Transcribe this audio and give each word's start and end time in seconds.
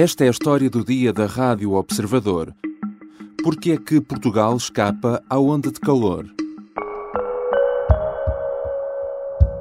Esta 0.00 0.24
é 0.24 0.28
a 0.28 0.30
história 0.30 0.70
do 0.70 0.82
dia 0.82 1.12
da 1.12 1.26
Rádio 1.26 1.74
Observador. 1.74 2.54
Por 3.44 3.60
que 3.60 3.72
é 3.72 3.76
que 3.76 4.00
Portugal 4.00 4.56
escapa 4.56 5.22
à 5.28 5.38
onda 5.38 5.70
de 5.70 5.78
calor? 5.78 6.24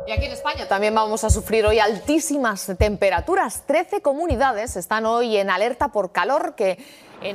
Y 0.07 0.11
aquí 0.13 0.27
en 0.27 0.31
España 0.31 0.65
también 0.65 0.95
vamos 0.95 1.25
a 1.25 1.29
sufrir 1.29 1.65
hoy 1.65 1.79
altísimas 1.79 2.71
temperaturas. 2.77 3.65
13 3.67 4.01
comunidades 4.01 4.77
están 4.77 5.05
hoy 5.05 5.35
en 5.35 5.49
alerta 5.49 5.89
por 5.89 6.13
calor 6.13 6.55
que 6.55 6.77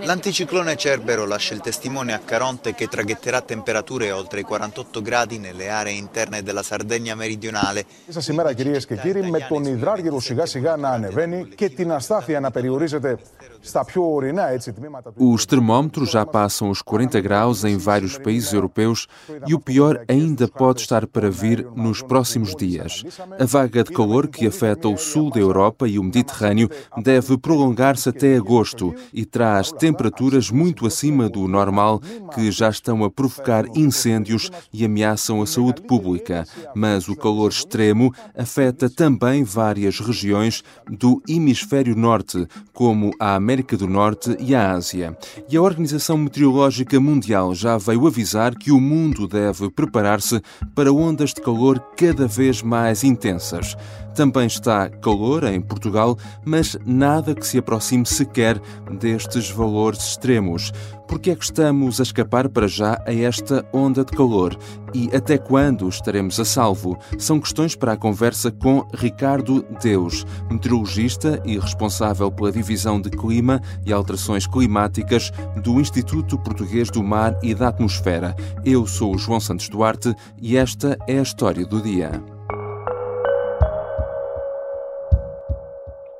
L'anticiclone 0.03 0.75
Cerbero 0.75 1.25
lascia 1.25 1.55
il 1.55 1.61
testimone 1.61 2.13
a 2.13 2.19
Caronte 2.19 2.75
che 2.75 2.87
traghetterà 2.87 3.41
temperature 3.41 4.11
oltre 4.11 4.41
i 4.41 4.43
48 4.43 5.01
gradi 5.01 5.39
nelle 5.39 5.69
aree 5.69 5.93
interne 5.93 6.43
della 6.43 6.61
Sardegna 6.61 7.15
meridionale. 7.15 7.85
Σα 8.07 8.21
σήμερα 8.21 8.53
κυρίε 8.53 8.77
και 8.77 8.95
κύριοι, 8.95 9.29
με 9.29 9.45
τον 9.49 9.63
υδράργυρο 9.63 10.19
σιγά 10.19 10.45
σιγά 10.45 10.75
να 10.75 10.89
ανεβαίνει 10.89 11.45
και 11.55 11.69
την 11.69 11.91
αστάθεια 11.91 12.39
να 12.39 12.51
περιορίζεται 12.51 13.17
στα 13.61 13.85
πιο 13.85 14.13
ορεινά 14.13 14.49
έτσι, 14.49 14.73
τμήματα 14.73 15.11
του. 15.11 15.33
Os 15.35 15.45
termómetros 15.45 16.09
já 16.11 16.25
passam 16.25 16.69
os 16.69 16.81
40 16.81 17.19
graus 17.19 17.63
em 17.63 17.77
vários 17.77 18.17
países 18.17 18.53
europeus 18.53 19.07
e 19.47 19.53
o 19.55 19.59
pior 19.59 20.03
ainda 20.07 20.47
pode 20.47 20.81
estar 20.81 21.07
para 21.07 21.29
vir 21.31 21.67
nos 21.75 22.01
próximos 22.01 22.55
dias. 22.55 23.03
A 23.39 23.45
vaga 23.45 23.83
de 23.83 23.91
calor 23.91 24.27
que 24.27 24.45
afeta 24.47 24.87
o 24.87 24.97
sul 24.97 25.31
da 25.31 25.39
Europa 25.39 25.87
e 25.87 25.97
o 25.97 26.03
Mediterrâneo 26.03 26.69
deve 26.97 27.37
prolongar-se 27.37 28.07
até 28.09 28.35
agosto 28.35 28.93
e 29.13 29.25
traz 29.25 29.71
temperaturas 29.78 30.50
muito 30.50 30.86
acima 30.86 31.28
do 31.28 31.46
normal 31.48 32.00
que 32.34 32.50
já 32.50 32.68
estão 32.68 33.04
a 33.04 33.10
provocar 33.10 33.64
incêndios 33.76 34.50
e 34.72 34.84
ameaçam 34.84 35.42
a 35.42 35.46
saúde 35.46 35.82
pública. 35.82 36.46
Mas 36.74 37.08
o 37.08 37.16
calor 37.16 37.50
extremo 37.50 38.12
afeta 38.36 38.88
também 38.88 39.44
várias 39.44 40.00
regiões 40.00 40.62
do 40.88 41.22
hemisfério 41.28 41.96
norte, 41.96 42.46
como 42.72 43.12
a 43.20 43.34
América 43.34 43.76
do 43.76 43.86
Norte 43.86 44.36
e 44.38 44.54
a 44.54 44.72
Ásia. 44.72 45.16
E 45.48 45.56
a 45.56 45.62
Organização 45.62 46.16
Meteorológica 46.16 46.98
Mundial 47.00 47.54
já 47.54 47.76
veio 47.76 48.06
avisar 48.06 48.54
que 48.54 48.70
o 48.70 48.80
mundo 48.80 49.26
deve 49.26 49.70
preparar-se 49.70 50.40
para 50.74 50.92
ondas 50.92 51.32
de 51.32 51.40
calor 51.40 51.78
cada 51.96 52.26
vez 52.26 52.62
mais 52.62 53.04
intensas. 53.04 53.76
Também 54.14 54.46
está 54.46 54.88
calor 54.88 55.42
em 55.42 55.60
Portugal, 55.60 56.16
mas 56.44 56.76
nada 56.86 57.34
que 57.34 57.44
se 57.44 57.58
aproxime 57.58 58.06
sequer 58.06 58.60
destes 59.00 59.50
valores 59.50 59.63
extremos. 59.66 60.72
Por 61.06 61.20
que 61.20 61.30
é 61.30 61.36
que 61.36 61.44
estamos 61.44 62.00
a 62.00 62.02
escapar 62.02 62.48
para 62.48 62.66
já 62.66 63.02
a 63.06 63.12
esta 63.12 63.64
onda 63.72 64.04
de 64.04 64.12
calor? 64.12 64.56
E 64.94 65.14
até 65.14 65.36
quando 65.36 65.88
estaremos 65.88 66.40
a 66.40 66.44
salvo? 66.44 66.98
São 67.18 67.38
questões 67.40 67.76
para 67.76 67.92
a 67.92 67.96
conversa 67.96 68.50
com 68.50 68.86
Ricardo 68.94 69.64
Deus, 69.82 70.24
meteorologista 70.50 71.40
e 71.44 71.58
responsável 71.58 72.30
pela 72.30 72.50
divisão 72.50 73.00
de 73.00 73.10
clima 73.10 73.60
e 73.84 73.92
alterações 73.92 74.46
climáticas 74.46 75.30
do 75.62 75.80
Instituto 75.80 76.38
Português 76.38 76.90
do 76.90 77.02
Mar 77.02 77.38
e 77.42 77.54
da 77.54 77.68
Atmosfera. 77.68 78.34
Eu 78.64 78.86
sou 78.86 79.14
o 79.14 79.18
João 79.18 79.40
Santos 79.40 79.68
Duarte 79.68 80.14
e 80.40 80.56
esta 80.56 80.98
é 81.06 81.18
a 81.18 81.22
história 81.22 81.66
do 81.66 81.80
dia. 81.82 82.22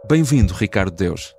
Bem-vindo, 0.07 0.53
Ricardo 0.53 0.95
Deus. 0.95 1.35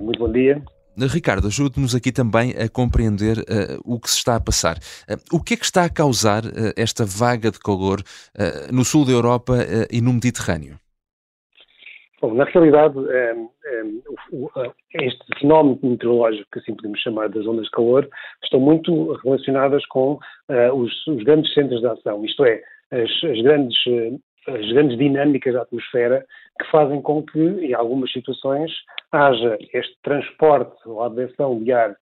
Muito 0.00 0.18
bom 0.18 0.32
dia. 0.32 0.62
Ricardo, 1.06 1.46
ajude-nos 1.46 1.94
aqui 1.94 2.12
também 2.12 2.52
a 2.52 2.68
compreender 2.68 3.38
uh, 3.38 3.80
o 3.84 4.00
que 4.00 4.10
se 4.10 4.18
está 4.18 4.36
a 4.36 4.40
passar. 4.40 4.76
Uh, 5.08 5.36
o 5.36 5.42
que 5.42 5.54
é 5.54 5.56
que 5.56 5.64
está 5.64 5.84
a 5.84 5.90
causar 5.90 6.44
uh, 6.44 6.72
esta 6.76 7.04
vaga 7.04 7.50
de 7.50 7.58
calor 7.58 8.02
no 8.72 8.84
sul 8.84 9.04
da 9.04 9.12
Europa 9.12 9.54
e 9.90 10.00
no 10.00 10.12
Mediterrâneo? 10.12 10.76
Bom, 12.20 12.34
na 12.34 12.44
realidade, 12.44 12.96
este 14.94 15.40
fenómeno 15.40 15.78
meteorológico 15.82 16.46
que 16.52 16.58
assim 16.58 16.74
podemos 16.74 17.00
chamar 17.00 17.28
das 17.28 17.46
ondas 17.46 17.64
de 17.64 17.70
calor 17.70 18.08
estão 18.42 18.60
muito 18.60 19.12
relacionadas 19.24 19.84
com 19.86 20.18
os, 20.74 21.06
os, 21.06 21.22
grandes 21.24 21.52
centros 21.54 21.80
de 21.80 21.86
ação, 21.86 22.24
isto 22.24 22.44
é, 22.44 22.62
as, 22.90 23.10
as 23.24 23.42
grandes 23.42 23.76
as 24.48 24.72
grandes 24.72 24.98
dinâmicas 24.98 25.54
da 25.54 25.62
atmosfera 25.62 26.24
que 26.58 26.70
fazem 26.70 27.00
com 27.02 27.22
que, 27.22 27.38
em 27.38 27.74
algumas 27.74 28.10
situações, 28.12 28.70
haja 29.12 29.58
este 29.72 29.96
transporte 30.02 30.76
ou 30.86 31.02
advessão 31.02 31.62
de 31.62 31.72
ar, 31.72 31.96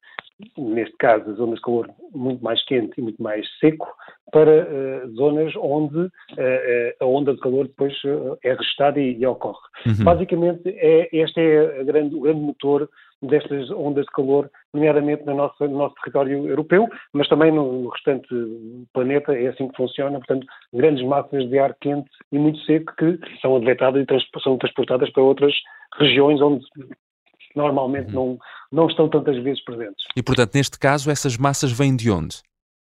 neste 0.57 0.97
caso, 0.99 1.35
zonas 1.35 1.57
de 1.57 1.63
calor 1.63 1.91
muito 2.15 2.43
mais 2.43 2.65
quente 2.65 2.93
e 2.99 3.03
muito 3.03 3.23
mais 3.23 3.47
seco, 3.59 3.89
para 4.31 4.67
uh, 4.67 5.15
zonas 5.15 5.53
onde 5.57 5.99
uh, 5.99 6.11
a 7.01 7.07
onda 7.07 7.35
de 7.35 7.41
calor 7.41 7.67
depois 7.67 7.93
uh, 8.05 8.39
é 8.43 8.53
restada 8.53 9.01
e, 9.01 9.19
e 9.19 9.27
ocorre. 9.27 9.59
Uhum. 9.87 10.05
Basicamente, 10.05 10.69
é, 10.69 11.09
este 11.13 11.41
é 11.41 11.85
grande, 11.85 12.15
o 12.15 12.21
grande 12.21 12.41
motor 12.41 12.89
destas 13.23 13.71
ondas 13.71 14.05
de 14.05 14.13
calor, 14.13 14.51
nomeadamente 14.73 15.25
no 15.27 15.35
nosso, 15.35 15.67
no 15.67 15.79
nosso 15.79 15.95
território 15.97 16.47
europeu, 16.47 16.89
mas 17.13 17.29
também 17.29 17.51
no, 17.53 17.89
restante 17.89 18.29
planeta 18.93 19.33
é 19.33 19.49
assim 19.49 19.69
que 19.69 19.77
funciona, 19.77 20.19
portanto, 20.19 20.47
grandes 20.73 21.05
massas 21.05 21.49
de 21.49 21.59
ar 21.59 21.75
quente 21.81 22.09
e 22.31 22.39
muito 22.39 22.59
seco 22.61 22.95
que 22.97 23.19
são 23.41 23.57
advetadas 23.57 24.03
e 24.03 24.07
trans, 24.07 24.25
são 24.43 24.57
transportadas 24.57 25.11
para 25.11 25.23
outras 25.23 25.55
regiões 25.99 26.41
onde 26.41 26.65
normalmente 27.57 28.13
não, 28.13 28.39
não 28.71 28.87
estão 28.87 29.09
tantas 29.09 29.37
vezes 29.43 29.63
presentes. 29.65 30.05
E, 30.17 30.23
portanto, 30.23 30.55
neste 30.55 30.79
caso, 30.79 31.11
essas 31.11 31.37
massas 31.37 31.73
vêm 31.73 31.97
de 31.97 32.11
onde? 32.11 32.37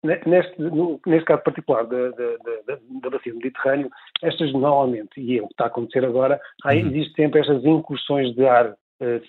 Neste, 0.03 0.61
no, 0.61 0.99
neste 1.07 1.25
caso 1.25 1.43
particular 1.43 1.85
da, 1.85 2.09
da, 2.09 2.35
da, 2.67 2.79
da 3.01 3.09
bacia 3.09 3.31
do 3.31 3.37
Mediterrâneo, 3.37 3.89
estas 4.21 4.51
normalmente, 4.51 5.19
e 5.19 5.39
é 5.39 5.41
o 5.41 5.47
que 5.47 5.53
está 5.53 5.63
a 5.65 5.67
acontecer 5.67 6.03
agora, 6.03 6.41
uhum. 6.65 6.71
existe 6.71 7.13
sempre 7.15 7.39
estas 7.39 7.63
incursões 7.63 8.35
de 8.35 8.45
ar 8.45 8.75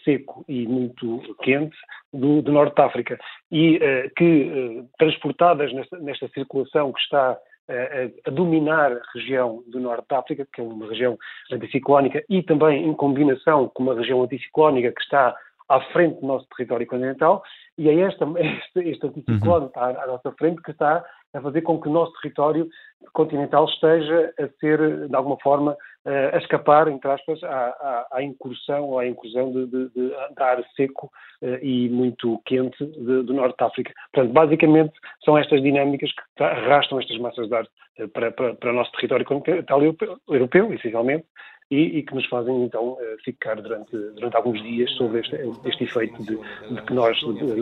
seco 0.04 0.44
e 0.48 0.66
muito 0.66 1.34
quente 1.42 1.76
do, 2.12 2.42
do 2.42 2.52
Norte 2.52 2.76
de 2.76 2.82
África 2.82 3.18
e 3.50 3.76
uh, 3.76 4.14
que, 4.16 4.80
uh, 4.80 4.88
transportadas 4.98 5.72
nesta, 5.72 5.98
nesta, 5.98 6.28
circulação 6.28 6.92
que 6.92 7.00
está 7.00 7.38
a, 7.68 8.28
a, 8.28 8.30
dominar 8.30 8.92
a 8.92 9.00
região 9.14 9.62
do 9.66 9.80
Norte 9.80 10.06
de 10.08 10.14
África, 10.14 10.48
que 10.52 10.60
é 10.60 10.64
uma 10.64 10.88
região 10.88 11.18
anticiclónica, 11.50 12.22
e 12.28 12.42
também 12.42 12.86
em 12.86 12.94
combinação 12.94 13.68
com 13.68 13.82
uma 13.82 13.94
região 13.94 14.22
anticiclónica 14.22 14.92
que 14.92 15.00
está 15.00 15.34
à 15.68 15.80
frente 15.92 16.20
do 16.20 16.26
nosso 16.26 16.46
território 16.54 16.86
continental, 16.86 17.42
e 17.78 17.88
é 17.88 18.00
esta, 18.00 18.26
este, 18.38 18.90
este 18.90 19.06
anticiclone 19.06 19.62
uhum. 19.62 19.66
está 19.66 20.02
à 20.02 20.06
nossa 20.06 20.32
frente 20.32 20.62
que 20.62 20.70
está 20.70 21.04
a 21.34 21.40
fazer 21.40 21.62
com 21.62 21.80
que 21.80 21.88
o 21.88 21.92
nosso 21.92 22.12
território 22.20 22.68
continental 23.12 23.66
esteja 23.66 24.32
a 24.38 24.48
ser, 24.60 25.08
de 25.08 25.14
alguma 25.14 25.36
forma, 25.38 25.76
eh, 26.06 26.30
a 26.34 26.38
escapar, 26.38 26.86
entre 26.88 27.10
aspas, 27.10 27.42
à, 27.42 27.48
à, 27.48 28.06
à 28.12 28.22
incursão 28.22 28.84
ou 28.84 28.98
à 28.98 29.06
incursão 29.06 29.52
de, 29.52 29.66
de, 29.66 29.88
de, 29.88 30.08
de 30.08 30.42
ar 30.42 30.62
seco 30.76 31.10
uh, 31.42 31.58
e 31.62 31.88
muito 31.88 32.40
quente 32.44 32.84
do 32.84 33.32
Norte 33.32 33.56
de 33.56 33.64
África. 33.64 33.92
Portanto, 34.12 34.32
basicamente, 34.32 34.92
são 35.24 35.36
estas 35.36 35.62
dinâmicas 35.62 36.10
que 36.12 36.44
arrastam 36.44 37.00
estas 37.00 37.18
massas 37.18 37.48
de 37.48 37.54
ar 37.54 37.64
uh, 37.98 38.08
para, 38.08 38.30
para, 38.32 38.54
para, 38.54 38.70
o 38.70 38.74
nosso 38.74 38.92
território 38.92 39.24
continental 39.24 39.80
europeu 40.28 40.72
essencialmente, 40.72 41.26
e, 41.70 41.98
e, 41.98 42.02
que 42.02 42.14
nos 42.14 42.26
fazem 42.26 42.64
então 42.64 42.97
ficar 43.25 43.60
durante, 43.60 43.97
durante 44.14 44.36
alguns 44.36 44.62
dias 44.62 44.91
sobre 44.92 45.20
este, 45.20 45.36
este 45.64 45.84
efeito 45.84 46.22
de, 46.22 46.36
de, 46.36 46.82
que 46.82 46.92
nós 46.92 47.16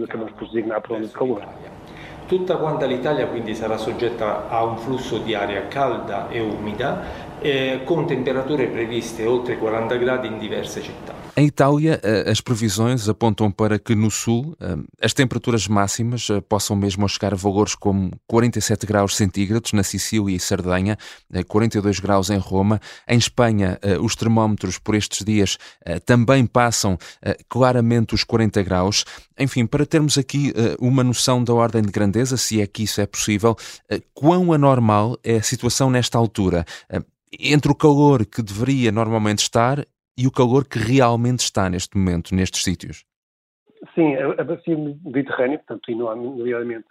acabamos 0.04 0.32
por 0.32 0.48
designar 0.48 0.80
por 0.80 0.96
onda 0.96 1.08
calor. 1.08 1.42
Tutta 2.28 2.56
quanta 2.56 2.86
l'Italia 2.86 3.26
quindi 3.26 3.54
sarà 3.54 3.76
soggetta 3.76 4.48
a 4.48 4.64
un 4.64 4.78
flusso 4.78 5.18
di 5.18 5.34
aria 5.34 5.66
calda 5.68 6.28
e 6.30 6.40
umida 6.40 7.02
eh, 7.42 7.80
com 7.84 8.06
temperature 8.06 8.68
previste 8.68 9.26
oltre 9.26 9.58
40 9.58 9.96
gradi 9.96 10.28
in 10.28 10.38
diverse 10.38 10.80
città. 10.80 11.21
Em 11.34 11.46
Itália, 11.46 11.98
eh, 12.02 12.30
as 12.30 12.42
previsões 12.42 13.08
apontam 13.08 13.50
para 13.50 13.78
que 13.78 13.94
no 13.94 14.10
sul 14.10 14.54
eh, 14.60 14.76
as 15.00 15.14
temperaturas 15.14 15.66
máximas 15.66 16.28
eh, 16.28 16.42
possam 16.42 16.76
mesmo 16.76 17.08
chegar 17.08 17.32
a 17.32 17.36
valores 17.36 17.74
como 17.74 18.10
47 18.26 18.84
graus 18.84 19.16
centígrados 19.16 19.72
na 19.72 19.82
Sicília 19.82 20.36
e 20.36 20.38
Sardenha, 20.38 20.98
42 21.48 22.00
graus 22.00 22.28
em 22.28 22.36
Roma. 22.36 22.78
Em 23.08 23.16
Espanha, 23.16 23.78
os 24.02 24.14
termómetros 24.14 24.78
por 24.78 24.94
estes 24.94 25.24
dias 25.24 25.58
também 26.04 26.44
passam 26.44 26.98
claramente 27.48 28.14
os 28.14 28.24
40 28.24 28.62
graus. 28.62 29.04
Enfim, 29.38 29.66
para 29.66 29.86
termos 29.86 30.18
aqui 30.18 30.52
uma 30.78 31.02
noção 31.02 31.42
da 31.42 31.54
ordem 31.54 31.82
de 31.82 31.90
grandeza, 31.90 32.36
se 32.36 32.60
é 32.60 32.66
que 32.66 32.82
isso 32.82 33.00
é 33.00 33.06
possível, 33.06 33.56
quão 34.14 34.52
anormal 34.52 35.18
é 35.24 35.36
a 35.36 35.42
situação 35.42 35.90
nesta 35.90 36.18
altura? 36.18 36.64
entre 37.38 37.72
o 37.72 37.74
calor 37.74 38.26
que 38.26 38.42
deveria 38.42 38.92
normalmente 38.92 39.38
estar 39.38 39.86
e 40.16 40.26
o 40.26 40.32
calor 40.32 40.66
que 40.66 40.78
realmente 40.78 41.40
está 41.40 41.68
neste 41.68 41.96
momento 41.96 42.34
nestes 42.34 42.62
sítios? 42.62 43.04
Sim, 43.94 44.14
a, 44.16 44.44
bacia 44.44 44.76
mediterrânea, 44.76 45.58
portanto, 45.58 45.90
e 45.90 45.94
nomeadamente 45.96 46.86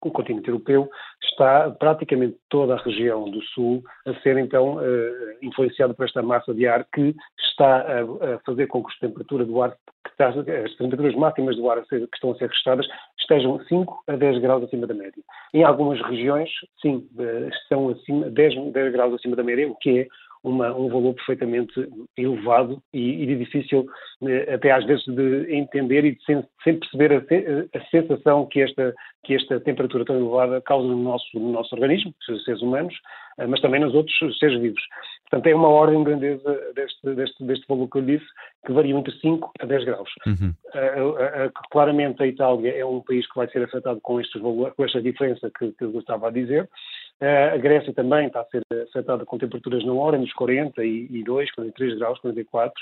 o 0.00 0.10
continente 0.10 0.48
europeu, 0.48 0.88
está 1.22 1.70
praticamente 1.70 2.38
toda 2.48 2.74
a 2.74 2.82
região 2.82 3.30
do 3.30 3.42
sul 3.42 3.84
a 4.06 4.14
ser 4.20 4.38
então 4.38 4.78
eh, 4.80 5.36
influenciada 5.42 5.92
por 5.92 6.06
esta 6.06 6.22
massa 6.22 6.54
de 6.54 6.66
ar 6.66 6.86
que 6.92 7.14
está 7.50 7.80
a, 7.80 8.38
fazer 8.46 8.66
com 8.66 8.82
que 8.82 8.92
a 8.96 9.08
temperatura 9.08 9.44
do 9.44 9.60
ar, 9.62 9.76
as 10.18 10.76
temperaturas 10.76 11.14
máximas 11.14 11.56
do 11.56 11.70
ar 11.70 11.84
que 11.84 12.08
estão 12.14 12.32
a 12.32 12.36
ser 12.36 12.46
registradas 12.48 12.86
estejam 13.20 13.60
5 13.68 14.04
a 14.06 14.16
10 14.16 14.40
graus 14.40 14.64
acima 14.64 14.86
da 14.86 14.94
média. 14.94 15.22
Em 15.52 15.64
algumas 15.64 16.00
regiões, 16.00 16.48
sim, 16.80 17.06
eh, 17.18 17.48
estão 17.62 17.90
acima, 17.90 18.30
10, 18.30 18.72
10 18.72 18.92
graus 18.92 19.14
acima 19.14 19.36
da 19.36 19.42
média, 19.42 19.68
o 19.68 19.76
que 19.76 20.00
é 20.00 20.08
uma, 20.46 20.72
um 20.72 20.88
valor 20.88 21.12
perfeitamente 21.14 21.74
elevado 22.16 22.80
e, 22.94 23.24
e 23.24 23.36
difícil 23.36 23.84
eh, 24.22 24.54
até 24.54 24.70
às 24.70 24.84
vezes 24.86 25.04
de 25.04 25.52
entender 25.52 26.04
e 26.04 26.14
de 26.14 26.24
sem, 26.24 26.44
sem 26.62 26.78
perceber 26.78 27.12
a, 27.12 27.78
a, 27.78 27.84
sensação 27.90 28.46
que 28.46 28.60
esta, 28.60 28.94
que 29.24 29.34
esta 29.34 29.58
temperatura 29.58 30.04
tão 30.04 30.16
elevada 30.16 30.60
causa 30.60 30.86
no 30.86 31.02
nosso, 31.02 31.26
no 31.34 31.50
nosso 31.50 31.74
organismo, 31.74 32.14
seres 32.44 32.62
humanos, 32.62 32.94
eh, 33.38 33.46
mas 33.46 33.60
também 33.60 33.80
nos 33.80 33.92
outros 33.92 34.16
seres 34.38 34.60
vivos. 34.60 34.82
Portanto, 35.28 35.48
é 35.48 35.54
uma 35.56 35.68
ordem 35.68 35.98
de 35.98 36.04
grandeza 36.04 36.72
deste, 36.76 37.14
deste, 37.14 37.44
deste 37.44 37.66
valor 37.66 37.88
que 37.88 37.98
eu 37.98 38.02
disse, 38.02 38.26
que 38.64 38.72
varia 38.72 38.94
entre 38.94 39.12
5 39.18 39.50
a 39.60 39.66
10 39.66 39.84
graus. 39.84 40.10
Uhum. 40.26 40.54
Uh, 40.74 41.10
uh, 41.10 41.52
claramente 41.72 42.22
a 42.22 42.26
Itália 42.28 42.72
é 42.72 42.84
um 42.84 43.00
país 43.00 43.26
que 43.26 43.36
vai 43.36 43.48
ser 43.48 43.64
afetado 43.64 44.00
com, 44.00 44.20
estes 44.20 44.40
valores, 44.40 44.74
com 44.76 44.84
esta 44.84 45.02
diferença 45.02 45.50
que, 45.58 45.72
que 45.72 45.84
eu 45.84 45.98
estava 45.98 46.28
a 46.28 46.30
dizer. 46.30 46.68
A 47.20 47.56
Grécia 47.56 47.94
também 47.94 48.26
está 48.26 48.40
a 48.40 48.46
ser 48.46 48.62
afetada 48.88 49.24
com 49.24 49.38
temperaturas 49.38 49.84
na 49.84 49.92
hora, 49.92 50.18
nos 50.18 50.32
42, 50.34 51.50
43 51.52 51.98
graus, 51.98 52.18
44. 52.20 52.74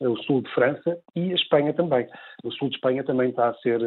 o 0.00 0.16
sul 0.22 0.42
de 0.42 0.50
França 0.54 0.98
e 1.14 1.32
a 1.32 1.34
Espanha 1.34 1.72
também. 1.74 2.08
O 2.42 2.50
sul 2.50 2.70
de 2.70 2.76
Espanha 2.76 3.04
também 3.04 3.30
está 3.30 3.48
a 3.48 3.54
ser, 3.54 3.80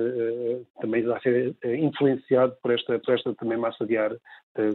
também 0.79 1.01
está 1.01 1.17
a 1.17 1.21
ser 1.21 1.55
influenciado 1.63 2.55
por 2.61 2.71
esta, 2.71 2.99
por 2.99 3.15
esta 3.15 3.33
também 3.35 3.57
massa 3.57 3.85
de 3.85 3.97
ar 3.97 4.11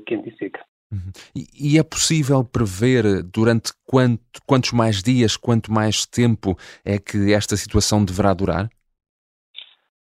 quente 0.07 0.29
e 0.29 0.37
seca. 0.37 0.61
Uhum. 0.93 1.11
E, 1.35 1.79
é 1.79 1.83
possível 1.83 2.45
prever 2.45 3.23
durante 3.23 3.73
quanto, 3.87 4.21
quantos 4.47 4.73
mais 4.73 5.03
dias, 5.03 5.37
quanto 5.39 5.73
mais 5.73 6.05
tempo 6.05 6.55
é 6.85 6.99
que 6.99 7.33
esta 7.33 7.57
situação 7.57 8.05
deverá 8.05 8.35
durar? 8.35 8.69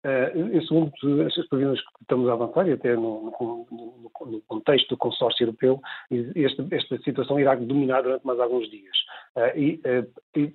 Uh, 0.02 0.56
eh, 0.56 0.60
segundo 0.66 0.90
estas 1.26 1.46
previsões 1.48 1.78
que 1.78 2.02
estamos 2.02 2.26
a 2.28 2.32
avançar, 2.32 2.66
e 2.66 2.72
até 2.72 2.94
no, 2.94 3.34
no, 3.38 3.66
no 4.30 4.40
contexto 4.48 4.88
do 4.88 4.96
consórcio 4.96 5.44
europeu, 5.44 5.78
esta, 6.36 6.66
esta, 6.70 6.98
situação 7.02 7.38
irá 7.38 7.54
dominar 7.54 8.02
durante 8.02 8.26
mais 8.26 8.40
alguns 8.40 8.70
dias. 8.70 8.96
Uh, 9.36 9.58
e, 9.58 9.80
uh, 9.84 10.38
e, 10.38 10.54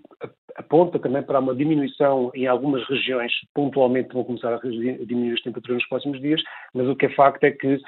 aponta 0.56 0.98
também 0.98 1.22
para 1.22 1.40
uma 1.40 1.54
diminuição 1.54 2.32
em 2.34 2.48
algumas 2.48 2.88
regiões, 2.88 3.32
pontualmente 3.54 4.14
vão 4.14 4.24
começar 4.24 4.54
a 4.54 4.58
diminuir 4.58 5.34
as 5.34 5.42
temperaturas 5.42 5.78
nos 5.82 5.90
próximos 5.90 6.20
dias, 6.22 6.42
mas 6.74 6.88
o 6.88 6.96
que 6.96 7.06
é 7.06 7.10
facto 7.10 7.44
é 7.44 7.52
que 7.52 7.80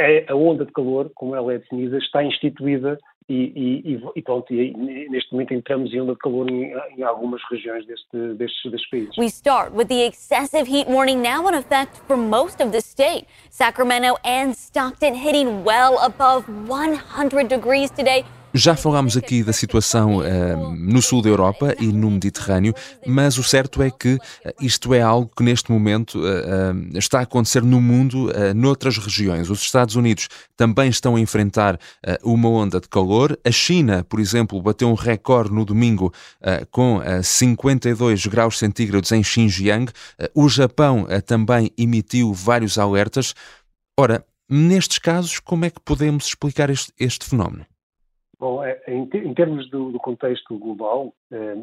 é 0.00 0.24
a 0.28 0.34
onda 0.34 0.64
de 0.64 0.72
calor, 0.72 1.10
como 1.14 1.34
ela 1.34 1.52
é 1.52 1.58
definida, 1.58 1.98
está 1.98 2.22
instituída 2.22 2.98
e, 3.28 3.92
e, 3.94 4.00
e, 4.16 4.22
pronto, 4.22 4.52
e 4.54 4.72
neste 5.10 5.32
momento 5.32 5.52
entramos 5.52 5.92
em 5.92 6.00
onda 6.00 6.12
de 6.12 6.18
calor 6.18 6.50
em, 6.50 6.72
em 6.96 7.02
algumas 7.02 7.42
regiões 7.50 7.86
deste, 7.86 8.34
destes, 8.34 8.70
destes 8.70 8.90
países. 8.90 9.16
We 9.18 9.26
start 9.26 9.74
with 9.74 9.88
the 9.88 10.06
excessive 10.06 10.66
heat 10.66 10.88
warning 10.88 11.20
now 11.20 11.46
in 11.48 11.54
effect 11.54 11.98
for 12.06 12.16
most 12.16 12.62
of 12.62 12.72
the 12.72 12.80
state. 12.80 13.26
Sacramento 13.50 14.16
and 14.24 14.52
Stockton 14.54 15.14
hitting 15.14 15.62
well 15.62 15.98
above 15.98 16.48
100 16.48 17.48
degrees 17.48 17.90
today. 17.90 18.24
Já 18.54 18.74
falámos 18.74 19.14
aqui 19.14 19.42
da 19.42 19.52
situação 19.52 20.16
uh, 20.16 20.74
no 20.74 21.02
sul 21.02 21.20
da 21.20 21.28
Europa 21.28 21.74
e 21.78 21.86
no 21.88 22.10
Mediterrâneo, 22.10 22.74
mas 23.06 23.36
o 23.36 23.42
certo 23.42 23.82
é 23.82 23.90
que 23.90 24.14
uh, 24.14 24.20
isto 24.58 24.94
é 24.94 25.02
algo 25.02 25.30
que 25.36 25.42
neste 25.42 25.70
momento 25.70 26.18
uh, 26.18 26.98
está 26.98 27.18
a 27.18 27.22
acontecer 27.22 27.62
no 27.62 27.78
mundo, 27.78 28.30
uh, 28.30 28.54
noutras 28.54 28.96
regiões. 28.96 29.50
Os 29.50 29.60
Estados 29.60 29.96
Unidos 29.96 30.28
também 30.56 30.88
estão 30.88 31.16
a 31.16 31.20
enfrentar 31.20 31.78
uma 32.22 32.48
onda 32.48 32.80
de 32.80 32.88
calor. 32.88 33.38
A 33.44 33.50
China, 33.50 34.02
por 34.02 34.18
exemplo, 34.18 34.60
bateu 34.62 34.88
um 34.88 34.94
recorde 34.94 35.52
no 35.52 35.64
domingo 35.64 36.12
com 36.70 37.00
52 37.22 38.26
graus 38.26 38.58
centígrados 38.58 39.12
em 39.12 39.22
Xinjiang. 39.22 39.92
o 40.34 40.48
Japão 40.48 41.06
também 41.24 41.70
emitiu 41.78 42.32
vários 42.32 42.76
alertas. 42.76 43.34
Ora, 43.96 44.24
nestes 44.50 44.98
casos, 44.98 45.38
como 45.38 45.64
é 45.64 45.70
que 45.70 45.80
podemos 45.80 46.26
explicar 46.26 46.70
este, 46.70 46.92
este 46.98 47.24
fenómeno? 47.24 47.64
Bom, 48.38 48.62
é, 48.62 48.80
é, 48.86 48.94
em, 48.94 49.34
termos 49.34 49.68
do, 49.68 49.90
do, 49.90 49.98
contexto 49.98 50.56
global, 50.58 51.12
é, 51.32 51.54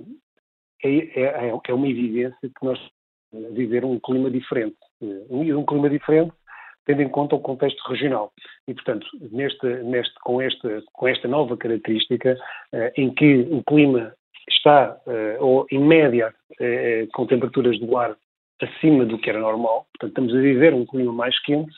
é, 0.83 1.21
é, 1.21 1.59
é, 1.67 1.73
uma 1.73 1.87
evidência 1.87 2.37
que 2.41 2.65
nós 2.65 2.79
viver 3.53 3.83
um 3.85 3.99
clima 3.99 4.29
diferente. 4.29 4.77
E 5.01 5.53
um 5.53 5.65
clima 5.65 5.89
diferente 5.89 6.33
tendo 6.85 7.01
em 7.01 7.09
conta 7.09 7.35
o 7.35 7.39
contexto 7.39 7.81
regional. 7.89 8.31
E, 8.67 8.73
portanto, 8.73 9.07
neste, 9.31 9.65
neste, 9.65 10.13
com, 10.19 10.39
esta, 10.39 10.83
com 10.93 11.07
esta 11.07 11.27
nova 11.27 11.57
característica, 11.57 12.37
em 12.95 13.11
que 13.11 13.39
o 13.49 13.63
clima 13.63 14.13
está, 14.47 14.95
ou 15.39 15.65
em 15.71 15.79
média, 15.79 16.31
com 17.13 17.25
temperaturas 17.25 17.79
do 17.79 17.97
ar 17.97 18.15
acima 18.61 19.03
do 19.03 19.17
que 19.17 19.31
era 19.31 19.39
normal, 19.39 19.87
portanto, 19.93 20.09
estamos 20.09 20.35
a 20.35 20.39
viver 20.39 20.75
um 20.75 20.85
clima 20.85 21.11
mais 21.11 21.37
quente, 21.41 21.73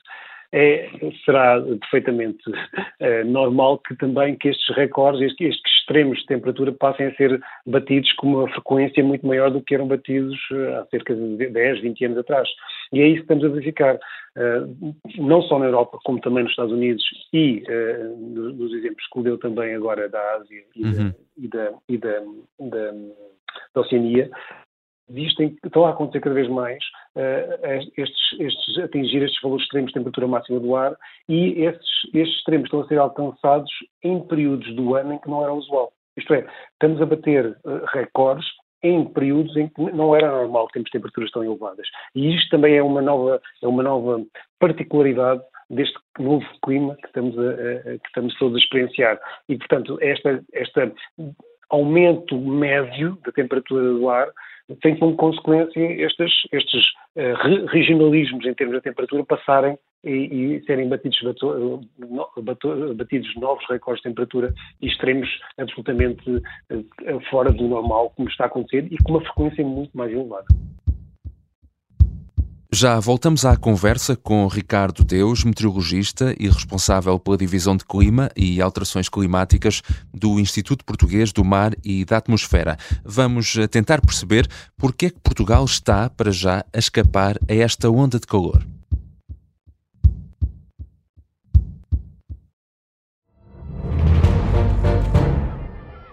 é, 0.53 0.89
será 1.25 1.61
perfeitamente 1.61 2.39
é, 2.99 3.23
normal 3.23 3.79
que 3.79 3.95
também 3.95 4.35
que 4.35 4.49
estes 4.49 4.75
recordes, 4.75 5.21
estes, 5.21 5.55
estes, 5.55 5.77
extremos 5.79 6.19
de 6.19 6.25
temperatura 6.25 6.71
passem 6.73 7.07
a 7.07 7.15
ser 7.15 7.39
batidos 7.65 8.11
com 8.13 8.27
uma 8.27 8.49
frequência 8.49 9.03
muito 9.03 9.25
maior 9.25 9.49
do 9.49 9.61
que 9.61 9.73
eram 9.73 9.87
batidos 9.87 10.37
eh, 10.51 10.75
há 10.75 10.85
cerca 10.87 11.15
de 11.15 11.47
10, 11.47 11.81
20 11.81 12.05
anos 12.05 12.17
atrás. 12.17 12.49
E 12.91 12.99
é 12.99 13.07
isso 13.07 13.15
que 13.15 13.21
estamos 13.21 13.45
a 13.45 13.47
verificar, 13.47 13.95
uh, 13.95 14.95
não 15.17 15.41
só 15.43 15.57
na 15.57 15.65
Europa, 15.65 15.97
como 16.03 16.19
também 16.19 16.43
nos 16.43 16.51
Estados 16.51 16.73
Unidos 16.73 17.03
e 17.31 17.63
nos 18.19 18.73
exemplos 18.73 19.05
que 19.13 19.21
deu 19.21 19.37
também 19.37 19.75
agora 19.75 20.09
da 20.09 20.35
Ásia 20.35 20.63
e, 20.75 20.83
uhum. 20.83 20.91
da, 20.91 21.15
e, 21.37 21.47
da, 21.47 21.73
e 21.87 21.97
da, 21.97 22.19
da, 22.59 22.91
da 23.73 23.81
Oceania, 23.81 24.29
existem, 25.09 25.55
estão 25.63 25.85
a 25.85 25.91
acontecer 25.91 26.19
cada 26.19 26.35
vez 26.35 26.49
mais 26.49 26.83
uh, 27.15 27.91
estes, 27.97 28.39
estes, 28.39 28.77
atingir 28.79 29.23
estes 29.23 29.41
valores 29.41 29.63
extremos 29.63 29.89
de 29.89 29.93
temperatura 29.93 30.27
máxima 30.27 30.59
do 30.59 30.75
ar 30.75 30.95
e 31.29 31.63
estes, 31.63 31.89
estes 32.13 32.37
extremos 32.37 32.65
estão 32.65 32.81
a 32.81 32.87
ser 32.87 32.99
alcançados 32.99 33.71
em 34.03 34.19
períodos 34.27 34.75
do 34.75 34.95
ano 34.95 35.13
em 35.13 35.19
que 35.19 35.29
não 35.29 35.43
era 35.43 35.53
usual. 35.53 35.91
Isto 36.17 36.33
é, 36.33 36.47
estamos 36.73 37.01
a 37.01 37.05
bater 37.05 37.57
uh, 37.63 37.85
recordes 37.93 38.47
em 38.83 39.05
períodos 39.05 39.55
em 39.55 39.67
que 39.69 39.81
não 39.91 40.15
era 40.15 40.29
normal 40.29 40.67
termos 40.67 40.91
temperaturas 40.91 41.31
tão 41.31 41.43
elevadas. 41.43 41.87
E 42.13 42.35
isto 42.35 42.49
também 42.49 42.75
é 42.75 42.83
uma 42.83 43.01
nova, 43.01 43.41
é 43.61 43.67
uma 43.67 43.83
nova 43.83 44.23
particularidade 44.59 45.41
deste 45.69 45.97
novo 46.19 46.45
clima 46.63 46.95
que 46.95 47.07
estamos, 47.07 47.37
a, 47.37 47.41
a, 47.41 47.83
que 47.97 48.07
estamos 48.07 48.37
todos 48.37 48.55
a 48.55 48.59
experienciar. 48.59 49.19
E, 49.49 49.57
portanto, 49.57 49.97
esta, 50.01 50.43
esta 50.53 50.91
aumento 51.69 52.37
médio 52.37 53.17
da 53.25 53.31
temperatura 53.31 53.83
do 53.93 54.09
ar 54.09 54.29
tem 54.81 54.97
como 54.97 55.15
consequência 55.15 55.79
estes, 55.79 56.31
estes 56.51 56.85
uh, 57.15 57.65
regionalismos 57.67 58.45
em 58.45 58.53
termos 58.53 58.75
de 58.75 58.81
temperatura 58.81 59.23
passarem 59.23 59.77
e, 60.03 60.11
e 60.11 60.63
serem 60.65 60.89
batidos, 60.89 61.19
bato, 61.23 61.81
bato, 62.41 62.93
batidos 62.95 63.33
novos 63.35 63.65
recordes 63.69 64.03
de 64.03 64.09
temperatura 64.09 64.53
extremos 64.81 65.29
absolutamente 65.57 66.29
uh, 66.29 67.19
fora 67.29 67.51
do 67.51 67.67
normal, 67.67 68.11
como 68.15 68.29
está 68.29 68.45
a 68.45 68.47
acontecer, 68.47 68.87
e 68.91 68.97
com 69.03 69.13
uma 69.13 69.21
frequência 69.21 69.65
muito 69.65 69.97
mais 69.97 70.11
elevada. 70.11 70.45
Já 72.71 72.99
voltamos 72.99 73.45
à 73.45 73.55
conversa 73.55 74.17
com 74.17 74.45
Ricardo 74.45 75.05
Deus, 75.05 75.45
meteorologista 75.45 76.35
e 76.37 76.49
responsável 76.49 77.17
pela 77.17 77.37
divisão 77.37 77.77
de 77.77 77.85
clima 77.85 78.29
e 78.35 78.61
alterações 78.61 79.07
climáticas 79.07 79.81
do 80.13 80.37
Instituto 80.37 80.83
Português 80.83 81.31
do 81.31 81.45
Mar 81.45 81.71
e 81.81 82.03
da 82.03 82.17
Atmosfera. 82.17 82.77
Vamos 83.05 83.55
eh, 83.55 83.67
tentar 83.67 84.01
perceber 84.01 84.49
porque 84.75 85.05
é 85.05 85.09
que 85.09 85.19
Portugal 85.21 85.63
está, 85.63 86.09
para 86.09 86.29
já, 86.29 86.65
a 86.73 86.77
escapar 86.77 87.37
a 87.49 87.53
esta 87.53 87.89
onda 87.89 88.19
de 88.19 88.27
calor. 88.27 88.61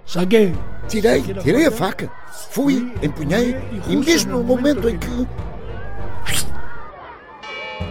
Saguei. 0.07 0.55
Tirei, 0.87 1.23
tirei 1.43 1.67
a 1.67 1.73
faca. 1.73 2.13
Fui, 2.51 2.93
empunhei 3.03 3.57
e 3.89 3.97
mesmo 3.97 4.33
no 4.33 4.45
momento 4.45 4.89
em 4.89 4.99
que 4.99 5.27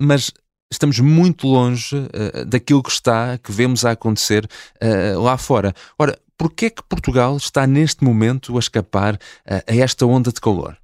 mas 0.00 0.32
estamos 0.72 1.00
muito 1.00 1.46
longe 1.46 1.96
uh, 1.96 2.44
daquilo 2.46 2.82
que 2.82 2.90
está, 2.90 3.38
que 3.38 3.52
vemos 3.52 3.84
a 3.84 3.92
acontecer 3.92 4.44
uh, 4.44 5.20
lá 5.20 5.38
fora. 5.38 5.72
Ora, 5.98 6.18
porquê 6.36 6.66
é 6.66 6.70
que 6.70 6.82
Portugal 6.82 7.36
está 7.36 7.66
neste 7.66 8.04
momento 8.04 8.56
a 8.56 8.58
escapar 8.58 9.14
uh, 9.14 9.18
a 9.66 9.74
esta 9.76 10.06
onda 10.06 10.30
de 10.32 10.40
calor? 10.40 10.76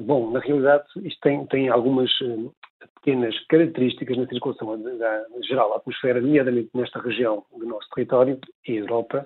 Bom, 0.00 0.32
na 0.32 0.40
realidade 0.40 0.84
isto 1.04 1.20
tem, 1.20 1.46
tem 1.46 1.68
algumas 1.68 2.10
pequenas 2.96 3.32
características 3.46 4.16
na 4.18 4.26
circulação 4.26 4.76
geral 5.48 5.70
da 5.70 5.76
atmosfera, 5.76 6.20
nomeadamente 6.20 6.70
nesta 6.74 7.00
região 7.00 7.44
do 7.56 7.64
nosso 7.64 7.88
território 7.94 8.40
e 8.66 8.72
Europa, 8.72 9.24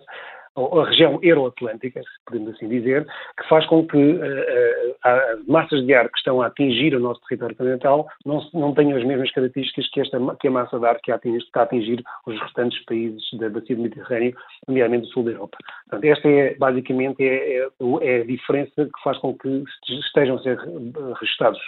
a 0.57 0.85
região 0.85 1.19
euroatlântica, 1.23 2.01
podemos 2.27 2.55
assim 2.55 2.69
dizer, 2.69 3.07
que 3.39 3.49
faz 3.49 3.67
com 3.67 3.87
que 3.87 3.97
uh, 3.97 4.97
as 5.03 5.47
massas 5.47 5.85
de 5.87 5.95
ar 5.95 6.09
que 6.09 6.19
estão 6.19 6.43
a 6.43 6.47
atingir 6.47 6.95
o 6.95 7.01
nosso 7.01 7.21
território 7.29 7.57
continental 7.57 8.09
não, 8.25 8.41
não 8.53 8.75
tenham 8.75 8.99
as 8.99 9.05
mesmas 9.05 9.31
características 9.33 9.89
que, 9.91 10.01
esta, 10.01 10.19
que 10.41 10.49
a 10.49 10.51
massa 10.51 10.79
de 10.79 10.87
ar 10.87 10.99
que 11.01 11.13
atinge, 11.13 11.39
está 11.39 11.61
a 11.61 11.63
atingir 11.65 12.03
os 12.27 12.41
restantes 12.41 12.85
países 12.85 13.23
da 13.35 13.49
bacia 13.49 13.77
do 13.77 13.83
Mediterrâneo, 13.83 14.35
nomeadamente 14.67 15.07
do 15.07 15.13
sul 15.13 15.25
da 15.25 15.33
Europa. 15.33 15.57
Portanto, 15.89 16.05
esta 16.05 16.29
é, 16.29 16.55
basicamente, 16.55 17.23
é, 17.23 17.59
é, 17.59 17.69
é 18.03 18.21
a 18.21 18.25
diferença 18.25 18.85
que 18.85 19.03
faz 19.03 19.19
com 19.19 19.37
que 19.37 19.65
estejam 19.89 20.37
a 20.37 20.43
ser 20.43 20.59
registrados 21.21 21.61